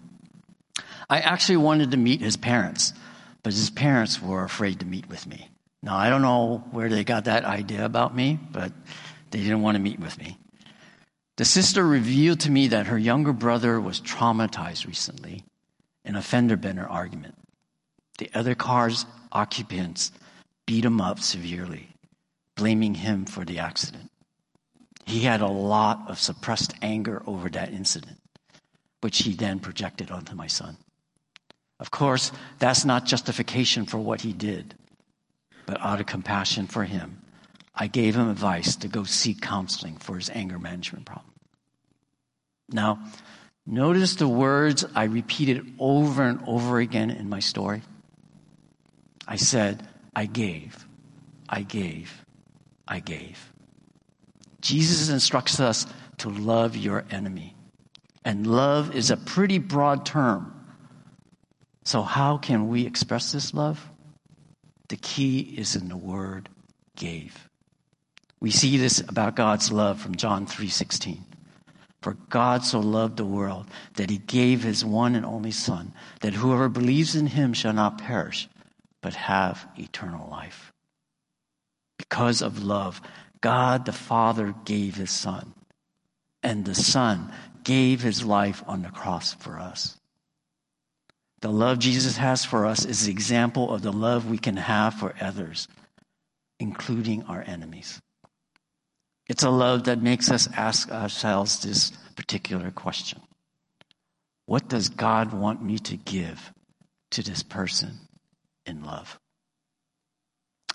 I 1.11 1.21
actually 1.21 1.59
wanted 1.59 1.91
to 1.91 1.97
meet 1.99 2.21
his 2.21 2.37
parents, 2.37 2.95
but 3.43 3.53
his 3.53 3.71
parents 3.71 4.23
were 4.23 4.45
afraid 4.45 4.81
to 4.81 4.87
meet 4.87 5.09
with 5.09 5.27
me. 5.27 5.51
Now, 5.83 5.97
I 5.97 6.09
don't 6.09 6.23
know 6.23 6.65
where 6.71 6.89
they 6.89 7.05
got 7.05 7.25
that 7.27 7.45
idea 7.45 7.85
about 7.85 8.17
me, 8.17 8.39
but 8.51 8.73
they 9.31 9.41
didn't 9.41 9.63
want 9.63 9.77
to 9.77 9.83
meet 9.83 10.01
with 10.01 10.19
me. 10.19 10.39
The 11.39 11.45
sister 11.45 11.87
revealed 11.87 12.41
to 12.41 12.51
me 12.51 12.67
that 12.67 12.89
her 12.89 12.99
younger 12.99 13.33
brother 13.33 13.81
was 13.81 14.01
traumatized 14.01 14.89
recently 14.89 15.45
in 16.05 16.17
a 16.17 16.23
fender 16.23 16.57
bender 16.57 16.85
argument. 16.85 17.37
The 18.19 18.29
other 18.35 18.57
car's 18.57 19.07
occupants 19.31 20.11
beat 20.67 20.85
him 20.85 21.01
up 21.01 21.21
severely, 21.21 21.91
blaming 22.57 22.97
him 22.97 23.25
for 23.25 23.45
the 23.45 23.61
accident. 23.61 24.11
He 25.07 25.21
had 25.21 25.41
a 25.41 25.47
lot 25.47 26.11
of 26.11 26.19
suppressed 26.19 26.75
anger 26.83 27.23
over 27.25 27.49
that 27.51 27.73
incident, 27.73 28.19
which 29.01 29.19
he 29.19 29.33
then 29.33 29.61
projected 29.61 30.11
onto 30.11 30.35
my 30.35 30.49
son. 30.49 30.77
Of 31.79 31.93
course, 31.93 32.33
that's 32.59 32.85
not 32.85 33.07
justification 33.07 33.87
for 33.87 33.99
what 33.99 34.23
he 34.23 34.33
did, 34.33 34.75
but 35.67 35.81
out 35.81 36.01
of 36.01 36.07
compassion 36.07 36.67
for 36.67 36.83
him, 36.83 37.23
I 37.77 37.87
gave 37.87 38.17
him 38.17 38.29
advice 38.29 38.75
to 38.75 38.89
go 38.89 39.05
seek 39.05 39.41
counseling 39.41 39.99
for 39.99 40.17
his 40.17 40.31
anger 40.31 40.59
management 40.59 41.07
problem. 41.07 41.28
Now, 42.71 43.01
notice 43.67 44.17
the 44.17 44.29
words 44.29 44.85
I 44.95 45.05
repeated 45.05 45.75
over 45.79 46.23
and 46.23 46.41
over 46.47 46.79
again 46.79 47.11
in 47.11 47.29
my 47.29 47.41
story. 47.41 47.83
I 49.27 49.37
said, 49.37 49.87
I 50.15 50.27
gave, 50.27 50.87
I 51.49 51.63
gave, 51.63 52.25
I 52.87 53.01
gave. 53.01 53.53
Jesus 54.61 55.09
instructs 55.11 55.61
us 55.61 55.87
to 56.19 56.29
love 56.29 56.77
your 56.77 57.05
enemy. 57.11 57.55
And 58.25 58.47
love 58.47 58.95
is 58.95 59.11
a 59.11 59.17
pretty 59.17 59.59
broad 59.59 60.05
term. 60.05 60.55
So, 61.85 62.03
how 62.03 62.37
can 62.37 62.69
we 62.69 62.85
express 62.85 63.33
this 63.33 63.55
love? 63.55 63.89
The 64.89 64.97
key 64.97 65.41
is 65.41 65.77
in 65.77 65.89
the 65.89 65.97
word 65.97 66.49
gave. 66.97 67.49
We 68.41 68.51
see 68.51 68.77
this 68.77 69.01
about 69.01 69.37
God's 69.37 69.73
love 69.73 70.01
from 70.01 70.17
John 70.17 70.47
3:16. 70.47 71.28
For 72.01 72.15
God 72.29 72.65
so 72.65 72.81
loved 72.81 73.17
the 73.17 73.25
world 73.25 73.67
that 73.95 74.11
he 74.11 74.19
gave 74.19 74.63
his 74.63 74.85
one 74.85 75.15
and 75.15 75.27
only 75.27 75.51
son 75.51 75.93
that 76.21 76.35
whoever 76.35 76.69
believes 76.69 77.17
in 77.17 77.27
him 77.27 77.53
shall 77.53 77.73
not 77.73 77.99
perish 77.99 78.49
but 79.01 79.15
have 79.15 79.69
eternal 79.77 80.29
life. 80.31 80.73
Because 81.97 82.43
of 82.43 82.63
love, 82.63 83.01
God 83.41 83.85
the 83.85 83.93
Father 83.93 84.55
gave 84.65 84.95
his 84.95 85.11
son 85.11 85.55
and 86.43 86.65
the 86.65 86.75
son 86.75 87.33
gave 87.65 88.01
his 88.01 88.25
life 88.25 88.63
on 88.67 88.83
the 88.83 88.91
cross 88.91 89.35
for 89.35 89.59
us. 89.59 89.99
The 91.41 91.51
love 91.51 91.79
Jesus 91.79 92.17
has 92.17 92.45
for 92.45 92.67
us 92.67 92.85
is 92.85 93.07
the 93.07 93.13
example 93.13 93.73
of 93.73 93.83
the 93.83 93.93
love 93.93 94.29
we 94.29 94.39
can 94.39 94.57
have 94.57 94.95
for 94.95 95.15
others, 95.21 95.69
including 96.59 97.25
our 97.25 97.43
enemies. 97.47 98.01
It's 99.29 99.43
a 99.43 99.51
love 99.51 99.85
that 99.85 100.01
makes 100.01 100.31
us 100.31 100.49
ask 100.55 100.91
ourselves 100.91 101.61
this 101.61 101.91
particular 102.17 102.71
question 102.71 103.21
What 104.47 104.69
does 104.69 104.89
God 104.89 105.33
want 105.33 105.63
me 105.63 105.79
to 105.81 105.97
give 105.97 106.53
to 107.13 107.23
this 107.23 107.43
person 107.43 107.99
in 108.67 108.83
love? 108.85 109.19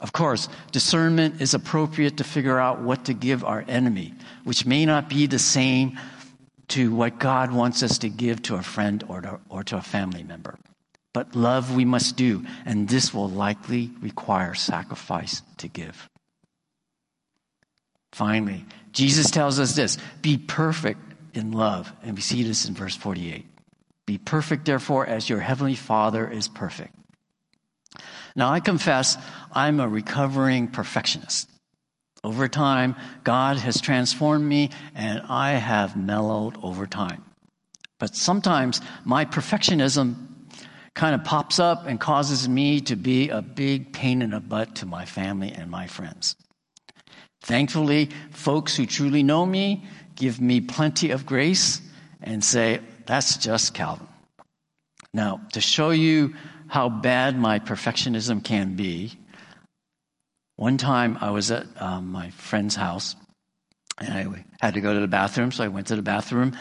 Of 0.02 0.12
course, 0.12 0.50
discernment 0.72 1.42
is 1.42 1.54
appropriate 1.54 2.18
to 2.18 2.24
figure 2.24 2.60
out 2.60 2.82
what 2.82 3.06
to 3.06 3.14
give 3.14 3.44
our 3.44 3.64
enemy, 3.68 4.14
which 4.44 4.66
may 4.66 4.86
not 4.86 5.08
be 5.08 5.28
the 5.28 5.40
same 5.40 6.00
to 6.70 6.94
what 6.94 7.20
God 7.20 7.52
wants 7.52 7.84
us 7.84 8.00
to 8.00 8.10
give 8.10 8.42
to 8.44 8.56
a 8.56 8.64
friend 8.64 9.04
or 9.08 9.22
to, 9.22 9.40
or 9.50 9.64
to 9.64 9.78
a 9.78 9.82
family 9.82 10.24
member. 10.24 10.58
But 11.14 11.36
love 11.36 11.76
we 11.76 11.86
must 11.86 12.18
do, 12.18 12.44
and 12.66 12.90
this 12.90 13.14
will 13.14 13.30
likely 13.30 13.92
require 14.02 14.56
sacrifice 14.56 15.42
to 15.58 15.68
give. 15.68 16.10
Finally, 18.14 18.64
Jesus 18.92 19.32
tells 19.32 19.60
us 19.60 19.76
this 19.76 19.98
be 20.22 20.38
perfect 20.38 21.02
in 21.34 21.52
love. 21.52 21.92
And 22.04 22.16
we 22.16 22.22
see 22.22 22.44
this 22.44 22.68
in 22.68 22.76
verse 22.76 22.96
48. 22.96 23.44
Be 24.06 24.20
perfect, 24.20 24.66
therefore, 24.66 25.08
as 25.08 25.28
your 25.28 25.40
heavenly 25.40 25.74
Father 25.74 26.30
is 26.30 26.48
perfect. 26.48 26.94
Now, 28.36 28.52
I 28.52 28.60
confess 28.60 29.18
I'm 29.52 29.80
a 29.80 29.88
recovering 29.88 30.68
perfectionist. 30.68 31.50
Over 32.24 32.48
time, 32.48 32.96
God 33.24 33.58
has 33.58 33.82
transformed 33.82 34.46
me 34.46 34.70
and 34.94 35.24
I 35.28 35.54
have 35.54 35.98
mellowed 35.98 36.56
over 36.62 36.86
time. 36.86 37.26
But 37.98 38.16
sometimes 38.16 38.80
my 39.06 39.26
perfectionism 39.26 40.28
kind 40.94 41.16
of 41.16 41.24
pops 41.24 41.60
up 41.60 41.88
and 41.88 42.00
causes 42.00 42.48
me 42.48 42.82
to 42.82 42.96
be 42.96 43.30
a 43.30 43.42
big 43.42 43.92
pain 43.92 44.22
in 44.22 44.32
the 44.32 44.40
butt 44.40 44.76
to 44.76 44.86
my 44.86 45.06
family 45.06 45.52
and 45.52 45.72
my 45.72 45.88
friends. 45.88 46.36
Thankfully, 47.44 48.10
folks 48.32 48.76
who 48.76 48.86
truly 48.86 49.22
know 49.22 49.46
me 49.46 49.86
give 50.16 50.40
me 50.40 50.62
plenty 50.62 51.12
of 51.12 51.26
grace 51.26 51.82
and 52.22 52.44
say, 52.44 52.80
that's 53.06 53.38
just 53.38 53.74
Calvin. 53.74 54.08
Now, 55.14 55.42
to 55.52 55.60
show 55.62 55.90
you 55.92 56.36
how 56.68 56.90
bad 56.90 57.38
my 57.38 57.60
perfectionism 57.60 58.44
can 58.44 58.76
be, 58.76 59.12
one 60.56 60.78
time 60.78 61.18
I 61.20 61.32
was 61.32 61.52
at 61.52 61.66
um, 61.82 62.12
my 62.12 62.30
friend's 62.32 62.76
house 62.76 63.16
and 64.00 64.14
I 64.14 64.46
had 64.66 64.76
to 64.76 64.82
go 64.82 64.94
to 64.94 65.00
the 65.00 65.08
bathroom, 65.08 65.52
so 65.52 65.64
I 65.64 65.68
went 65.68 65.88
to 65.88 65.96
the 65.96 66.02
bathroom. 66.02 66.58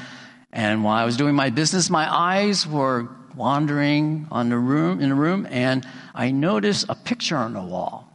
And 0.52 0.84
while 0.84 0.96
I 0.96 1.04
was 1.04 1.16
doing 1.16 1.34
my 1.34 1.50
business, 1.50 1.88
my 1.88 2.12
eyes 2.12 2.66
were 2.66 3.08
wandering 3.36 4.26
on 4.30 4.48
the 4.48 4.58
room 4.58 5.00
in 5.00 5.08
the 5.08 5.14
room, 5.14 5.46
and 5.48 5.86
I 6.14 6.30
noticed 6.30 6.86
a 6.88 6.94
picture 6.94 7.36
on 7.36 7.54
the 7.54 7.62
wall. 7.62 8.11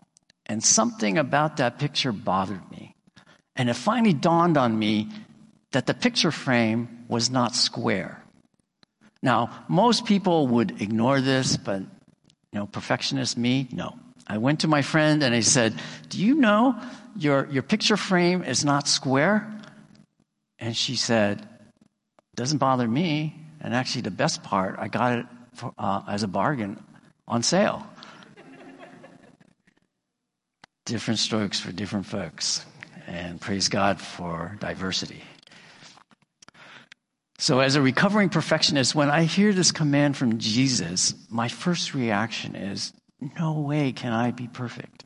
And 0.47 0.63
something 0.63 1.17
about 1.17 1.57
that 1.57 1.77
picture 1.77 2.12
bothered 2.12 2.71
me. 2.71 2.95
And 3.55 3.69
it 3.69 3.75
finally 3.75 4.13
dawned 4.13 4.57
on 4.57 4.77
me 4.77 5.10
that 5.71 5.86
the 5.86 5.93
picture 5.93 6.31
frame 6.31 7.05
was 7.07 7.29
not 7.29 7.53
square. 7.53 8.23
Now, 9.21 9.65
most 9.67 10.05
people 10.05 10.47
would 10.47 10.81
ignore 10.81 11.21
this, 11.21 11.57
but 11.57 11.81
you 11.81 12.60
know, 12.60 12.65
perfectionist 12.65 13.38
me, 13.38 13.67
no. 13.71 13.99
I 14.25 14.38
went 14.38 14.62
to 14.62 14.67
my 14.67 14.81
friend 14.81 15.23
and 15.23 15.33
I 15.33 15.41
said, 15.41 15.73
Do 16.10 16.19
you 16.19 16.36
know 16.36 16.79
your, 17.15 17.47
your 17.47 17.63
picture 17.63 17.97
frame 17.97 18.43
is 18.43 18.63
not 18.63 18.88
square? 18.88 19.51
And 20.60 20.75
she 20.75 20.95
said, 20.95 21.47
Doesn't 22.36 22.57
bother 22.57 22.88
me. 22.88 23.36
And 23.60 23.73
actually, 23.73 24.01
the 24.01 24.12
best 24.12 24.43
part, 24.43 24.75
I 24.77 24.88
got 24.88 25.19
it 25.19 25.25
for, 25.53 25.73
uh, 25.77 26.03
as 26.07 26.23
a 26.23 26.27
bargain 26.27 26.81
on 27.27 27.41
sale. 27.41 27.86
Different 30.88 31.19
strokes 31.19 31.60
for 31.60 31.71
different 31.71 32.06
folks. 32.08 32.65
And 33.06 33.39
praise 33.39 33.69
God 33.69 34.02
for 34.02 34.58
diversity. 34.60 35.21
So, 37.38 37.60
as 37.60 37.76
a 37.76 37.82
recovering 37.82 38.30
perfectionist, 38.30 38.95
when 38.95 39.12
I 39.12 39.23
hear 39.23 39.54
this 39.54 39.71
command 39.71 40.17
from 40.17 40.39
Jesus, 40.39 41.13
my 41.30 41.47
first 41.47 41.93
reaction 41.93 42.56
is, 42.56 42.93
No 43.38 43.60
way 43.60 43.91
can 43.91 44.12
I 44.12 44.32
be 44.32 44.47
perfect. 44.47 45.06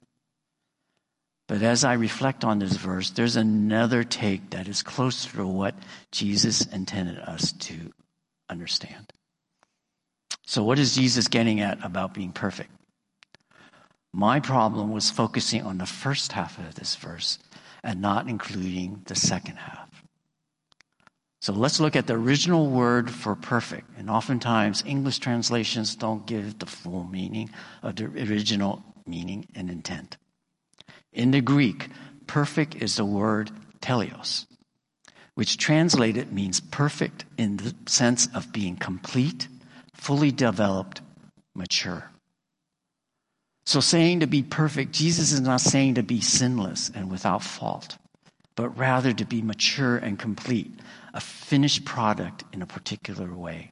But 1.50 1.62
as 1.62 1.84
I 1.84 1.94
reflect 1.94 2.46
on 2.46 2.60
this 2.60 2.78
verse, 2.78 3.10
there's 3.10 3.36
another 3.36 4.06
take 4.06 4.52
that 4.52 4.70
is 4.70 4.82
closer 4.82 5.30
to 5.38 5.46
what 5.46 5.76
Jesus 6.14 6.66
intended 6.66 7.20
us 7.20 7.52
to 7.52 7.92
understand. 8.50 9.12
So, 10.46 10.64
what 10.64 10.80
is 10.80 10.96
Jesus 10.96 11.28
getting 11.28 11.60
at 11.60 11.84
about 11.84 12.14
being 12.14 12.32
perfect? 12.32 12.72
My 14.14 14.40
problem 14.40 14.92
was 14.92 15.10
focusing 15.10 15.64
on 15.64 15.78
the 15.78 15.86
first 15.86 16.34
half 16.34 16.58
of 16.60 16.76
this 16.76 16.96
verse 16.96 17.40
and 17.84 18.02
not 18.02 18.28
including 18.28 19.04
the 19.06 19.16
second 19.16 19.56
half. 19.56 20.04
So 21.40 21.54
let's 21.54 21.80
look 21.80 21.96
at 21.96 22.06
the 22.06 22.14
original 22.14 22.68
word 22.70 23.10
for 23.10 23.36
perfect. 23.36 23.90
And 23.98 24.10
oftentimes, 24.10 24.84
English 24.86 25.20
translations 25.20 25.96
don't 25.96 26.28
give 26.28 26.60
the 26.60 26.68
full 26.68 27.06
meaning 27.06 27.50
of 27.82 27.96
the 27.96 28.06
original 28.06 28.84
meaning 29.08 29.48
and 29.56 29.70
intent. 29.70 30.18
In 31.12 31.32
the 31.32 31.42
Greek, 31.42 31.90
perfect 32.28 32.76
is 32.76 32.98
the 32.98 33.06
word 33.06 33.50
teleos, 33.82 34.46
which 35.34 35.58
translated 35.58 36.32
means 36.32 36.60
perfect 36.60 37.26
in 37.38 37.58
the 37.58 37.74
sense 37.88 38.28
of 38.36 38.52
being 38.52 38.76
complete 38.76 39.48
fully 40.02 40.32
developed, 40.32 41.02
mature. 41.54 42.10
So, 43.66 43.80
saying 43.80 44.22
to 44.22 44.28
be 44.28 44.42
perfect, 44.42 44.92
Jesus 44.92 45.32
is 45.32 45.42
not 45.42 45.62
saying 45.62 45.96
to 45.96 46.04
be 46.04 46.20
sinless 46.20 46.92
and 46.94 47.12
without 47.12 47.44
fault, 47.44 47.98
but 48.56 48.78
rather 48.78 49.14
to 49.14 49.26
be 49.26 49.42
mature 49.42 49.98
and 49.98 50.18
complete, 50.18 50.72
a 51.14 51.22
finished 51.22 51.86
product 51.86 52.44
in 52.54 52.62
a 52.62 52.66
particular 52.66 53.34
way. 53.34 53.72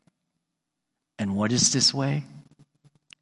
And 1.18 1.36
what 1.36 1.52
is 1.52 1.74
this 1.74 1.94
way? 1.94 2.24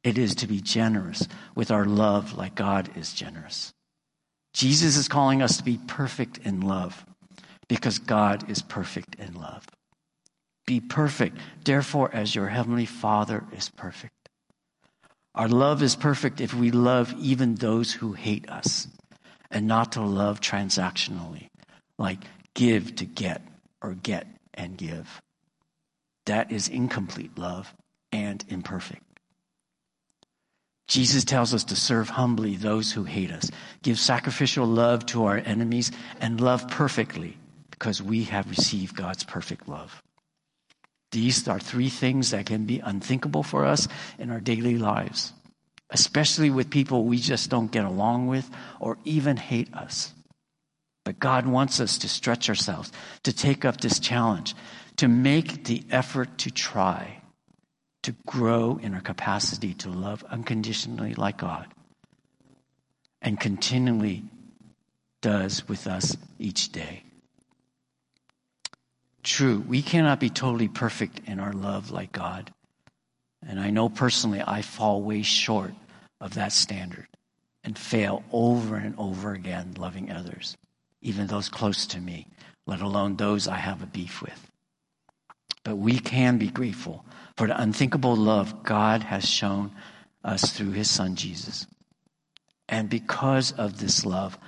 It 0.04 0.18
is 0.18 0.34
to 0.36 0.46
be 0.46 0.60
generous 0.60 1.26
with 1.54 1.70
our 1.70 1.84
love 1.84 2.36
like 2.36 2.54
God 2.54 2.90
is 2.96 3.12
generous. 3.12 3.72
Jesus 4.52 4.96
is 4.96 5.08
calling 5.08 5.42
us 5.42 5.56
to 5.56 5.64
be 5.64 5.78
perfect 5.86 6.38
in 6.38 6.60
love 6.60 7.04
because 7.68 7.98
God 7.98 8.48
is 8.50 8.62
perfect 8.62 9.16
in 9.16 9.34
love. 9.34 9.64
Be 10.66 10.80
perfect, 10.80 11.38
therefore, 11.64 12.10
as 12.12 12.34
your 12.34 12.48
heavenly 12.48 12.86
Father 12.86 13.44
is 13.52 13.68
perfect. 13.70 14.12
Our 15.38 15.48
love 15.48 15.84
is 15.84 15.94
perfect 15.94 16.40
if 16.40 16.52
we 16.52 16.72
love 16.72 17.14
even 17.16 17.54
those 17.54 17.92
who 17.92 18.12
hate 18.12 18.50
us 18.50 18.88
and 19.52 19.68
not 19.68 19.92
to 19.92 20.02
love 20.02 20.40
transactionally, 20.40 21.48
like 21.96 22.18
give 22.54 22.96
to 22.96 23.04
get 23.04 23.40
or 23.80 23.94
get 23.94 24.26
and 24.52 24.76
give. 24.76 25.22
That 26.26 26.50
is 26.50 26.66
incomplete 26.66 27.38
love 27.38 27.72
and 28.10 28.44
imperfect. 28.48 29.04
Jesus 30.88 31.22
tells 31.22 31.54
us 31.54 31.62
to 31.64 31.76
serve 31.76 32.08
humbly 32.08 32.56
those 32.56 32.90
who 32.90 33.04
hate 33.04 33.30
us, 33.30 33.48
give 33.82 34.00
sacrificial 34.00 34.66
love 34.66 35.06
to 35.06 35.26
our 35.26 35.38
enemies, 35.38 35.92
and 36.20 36.40
love 36.40 36.66
perfectly 36.66 37.36
because 37.70 38.02
we 38.02 38.24
have 38.24 38.50
received 38.50 38.96
God's 38.96 39.22
perfect 39.22 39.68
love. 39.68 40.02
These 41.10 41.48
are 41.48 41.58
three 41.58 41.88
things 41.88 42.30
that 42.30 42.46
can 42.46 42.64
be 42.64 42.80
unthinkable 42.80 43.42
for 43.42 43.64
us 43.64 43.88
in 44.18 44.30
our 44.30 44.40
daily 44.40 44.76
lives, 44.76 45.32
especially 45.90 46.50
with 46.50 46.70
people 46.70 47.04
we 47.04 47.18
just 47.18 47.48
don't 47.48 47.72
get 47.72 47.84
along 47.84 48.26
with 48.26 48.48
or 48.78 48.98
even 49.04 49.36
hate 49.36 49.72
us. 49.72 50.12
But 51.04 51.18
God 51.18 51.46
wants 51.46 51.80
us 51.80 51.96
to 51.98 52.08
stretch 52.08 52.50
ourselves, 52.50 52.92
to 53.22 53.32
take 53.32 53.64
up 53.64 53.80
this 53.80 53.98
challenge, 53.98 54.54
to 54.96 55.08
make 55.08 55.64
the 55.64 55.82
effort 55.90 56.36
to 56.38 56.50
try 56.50 57.22
to 58.02 58.14
grow 58.26 58.78
in 58.82 58.94
our 58.94 59.00
capacity 59.00 59.72
to 59.74 59.88
love 59.88 60.24
unconditionally 60.30 61.14
like 61.14 61.38
God 61.38 61.66
and 63.22 63.40
continually 63.40 64.24
does 65.20 65.66
with 65.66 65.86
us 65.86 66.16
each 66.38 66.70
day. 66.70 67.02
True, 69.28 69.62
we 69.68 69.82
cannot 69.82 70.20
be 70.20 70.30
totally 70.30 70.68
perfect 70.68 71.20
in 71.28 71.38
our 71.38 71.52
love 71.52 71.90
like 71.90 72.12
God. 72.12 72.50
And 73.46 73.60
I 73.60 73.68
know 73.68 73.90
personally 73.90 74.42
I 74.44 74.62
fall 74.62 75.02
way 75.02 75.20
short 75.20 75.74
of 76.18 76.32
that 76.34 76.50
standard 76.50 77.06
and 77.62 77.78
fail 77.78 78.24
over 78.32 78.76
and 78.76 78.94
over 78.96 79.34
again 79.34 79.74
loving 79.76 80.10
others, 80.10 80.56
even 81.02 81.26
those 81.26 81.50
close 81.50 81.86
to 81.88 82.00
me, 82.00 82.26
let 82.66 82.80
alone 82.80 83.16
those 83.16 83.46
I 83.46 83.56
have 83.56 83.82
a 83.82 83.86
beef 83.86 84.22
with. 84.22 84.50
But 85.62 85.76
we 85.76 85.98
can 85.98 86.38
be 86.38 86.48
grateful 86.48 87.04
for 87.36 87.48
the 87.48 87.60
unthinkable 87.60 88.16
love 88.16 88.62
God 88.62 89.02
has 89.02 89.28
shown 89.28 89.72
us 90.24 90.52
through 90.52 90.72
his 90.72 90.90
son 90.90 91.16
Jesus. 91.16 91.66
And 92.66 92.88
because 92.88 93.52
of 93.52 93.78
this 93.78 94.06
love 94.06 94.38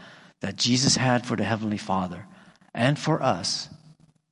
that 0.41 0.57
Jesus 0.57 0.97
had 0.97 1.27
for 1.27 1.37
the 1.37 1.45
Heavenly 1.45 1.79
Father 1.79 2.25
and 2.73 2.99
for 2.99 3.23
us, 3.23 3.69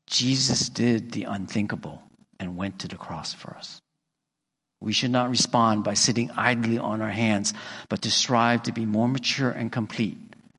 Jesus 0.09 0.69
did 0.69 1.13
the 1.13 1.25
unthinkable 1.25 2.03
and 2.41 2.57
went 2.57 2.81
to 2.81 2.89
the 2.89 2.97
cross 2.97 3.35
for 3.35 3.55
us. 3.55 3.81
We 4.81 4.93
should 4.93 5.11
not 5.11 5.31
respond 5.31 5.85
by 5.85 5.95
sitting 5.95 6.31
idly 6.31 6.79
on 6.79 7.03
our 7.03 7.11
hands, 7.11 7.53
but 7.89 8.03
to 8.03 8.11
strive 8.11 8.63
to 8.65 8.73
be 8.73 8.87
more 8.87 9.09
mature 9.09 9.51
and 9.51 9.71
complete 9.71 10.17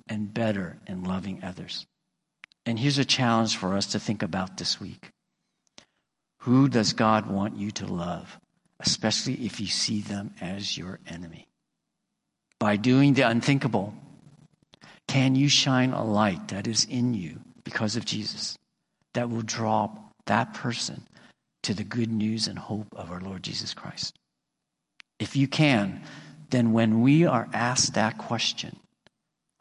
and 0.08 0.34
better 0.34 0.78
in 0.88 1.04
loving 1.04 1.44
others. 1.44 1.88
And 2.66 2.78
here's 2.78 2.98
a 2.98 3.06
challenge 3.06 3.58
for 3.58 3.76
us 3.76 3.88
to 3.88 4.00
think 4.00 4.22
about 4.22 4.58
this 4.58 4.80
week. 4.80 5.10
Who 6.42 6.70
does 6.70 6.94
God 6.94 7.28
want 7.28 7.58
you 7.58 7.72
to 7.72 7.88
love, 7.88 8.38
especially 8.80 9.34
if 9.46 9.60
you 9.60 9.68
see 9.68 10.02
them 10.02 10.34
as 10.42 10.78
your 10.78 11.00
enemy? 11.08 11.48
By 12.60 12.76
doing 12.76 13.14
the 13.14 13.24
unthinkable, 13.24 13.96
can 15.08 15.36
you 15.36 15.50
shine 15.50 15.92
a 15.92 16.04
light 16.04 16.50
that 16.50 16.68
is 16.68 16.86
in 16.86 17.16
you 17.16 17.40
because 17.64 17.96
of 17.96 18.06
Jesus 18.06 18.59
that 19.14 19.30
will 19.30 19.42
draw 19.42 19.90
that 20.26 20.54
person 20.54 21.04
to 21.64 21.74
the 21.74 21.84
good 21.84 22.12
news 22.12 22.48
and 22.48 22.58
hope 22.58 22.88
of 22.96 23.12
our 23.12 23.22
Lord 23.22 23.44
Jesus 23.44 23.74
Christ? 23.74 24.18
If 25.20 25.36
you 25.36 25.48
can, 25.48 26.02
then 26.50 26.72
when 26.72 27.02
we 27.02 27.26
are 27.26 27.50
asked 27.54 27.94
that 27.94 28.18
question, 28.18 28.78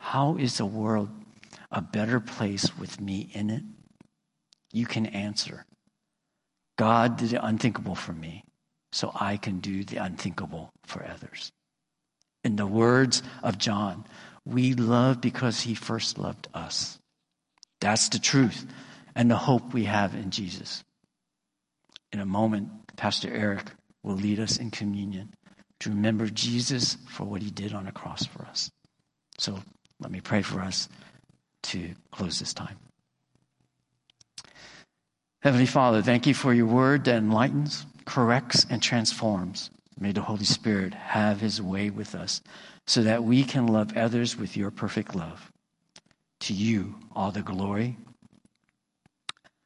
how 0.00 0.36
is 0.36 0.58
the 0.58 0.66
world 0.66 1.10
a 1.70 1.82
better 1.82 2.20
place 2.20 2.76
with 2.78 3.00
me 3.00 3.30
in 3.32 3.50
it? 3.50 3.62
You 4.72 4.86
can 4.86 5.06
answer 5.06 5.64
God 6.76 7.16
did 7.16 7.30
the 7.30 7.44
unthinkable 7.44 7.96
for 7.96 8.12
me, 8.12 8.44
so 8.92 9.10
I 9.14 9.36
can 9.36 9.58
do 9.58 9.82
the 9.82 9.96
unthinkable 9.96 10.70
for 10.86 11.04
others. 11.04 11.50
In 12.44 12.54
the 12.54 12.66
words 12.66 13.22
of 13.42 13.58
John, 13.58 14.06
we 14.46 14.74
love 14.74 15.20
because 15.20 15.60
he 15.60 15.74
first 15.74 16.18
loved 16.18 16.46
us. 16.54 16.98
That's 17.80 18.08
the 18.08 18.20
truth 18.20 18.64
and 19.18 19.28
the 19.28 19.36
hope 19.36 19.74
we 19.74 19.84
have 19.84 20.14
in 20.14 20.30
Jesus. 20.30 20.84
In 22.12 22.20
a 22.20 22.24
moment, 22.24 22.70
Pastor 22.96 23.28
Eric 23.34 23.72
will 24.04 24.14
lead 24.14 24.38
us 24.38 24.58
in 24.58 24.70
communion 24.70 25.34
to 25.80 25.90
remember 25.90 26.28
Jesus 26.28 26.96
for 27.10 27.24
what 27.24 27.42
he 27.42 27.50
did 27.50 27.74
on 27.74 27.84
the 27.84 27.92
cross 27.92 28.24
for 28.24 28.44
us. 28.46 28.70
So 29.36 29.58
let 29.98 30.12
me 30.12 30.20
pray 30.20 30.42
for 30.42 30.60
us 30.60 30.88
to 31.64 31.90
close 32.12 32.38
this 32.38 32.54
time. 32.54 32.76
Heavenly 35.40 35.66
Father, 35.66 36.00
thank 36.00 36.26
you 36.28 36.34
for 36.34 36.54
your 36.54 36.66
word 36.66 37.04
that 37.04 37.16
enlightens, 37.16 37.86
corrects, 38.04 38.66
and 38.70 38.80
transforms. 38.80 39.70
May 39.98 40.12
the 40.12 40.22
Holy 40.22 40.44
Spirit 40.44 40.94
have 40.94 41.40
his 41.40 41.60
way 41.60 41.90
with 41.90 42.14
us 42.14 42.40
so 42.86 43.02
that 43.02 43.24
we 43.24 43.42
can 43.42 43.66
love 43.66 43.96
others 43.96 44.36
with 44.36 44.56
your 44.56 44.70
perfect 44.70 45.16
love. 45.16 45.50
To 46.40 46.54
you, 46.54 46.94
all 47.16 47.32
the 47.32 47.42
glory. 47.42 47.96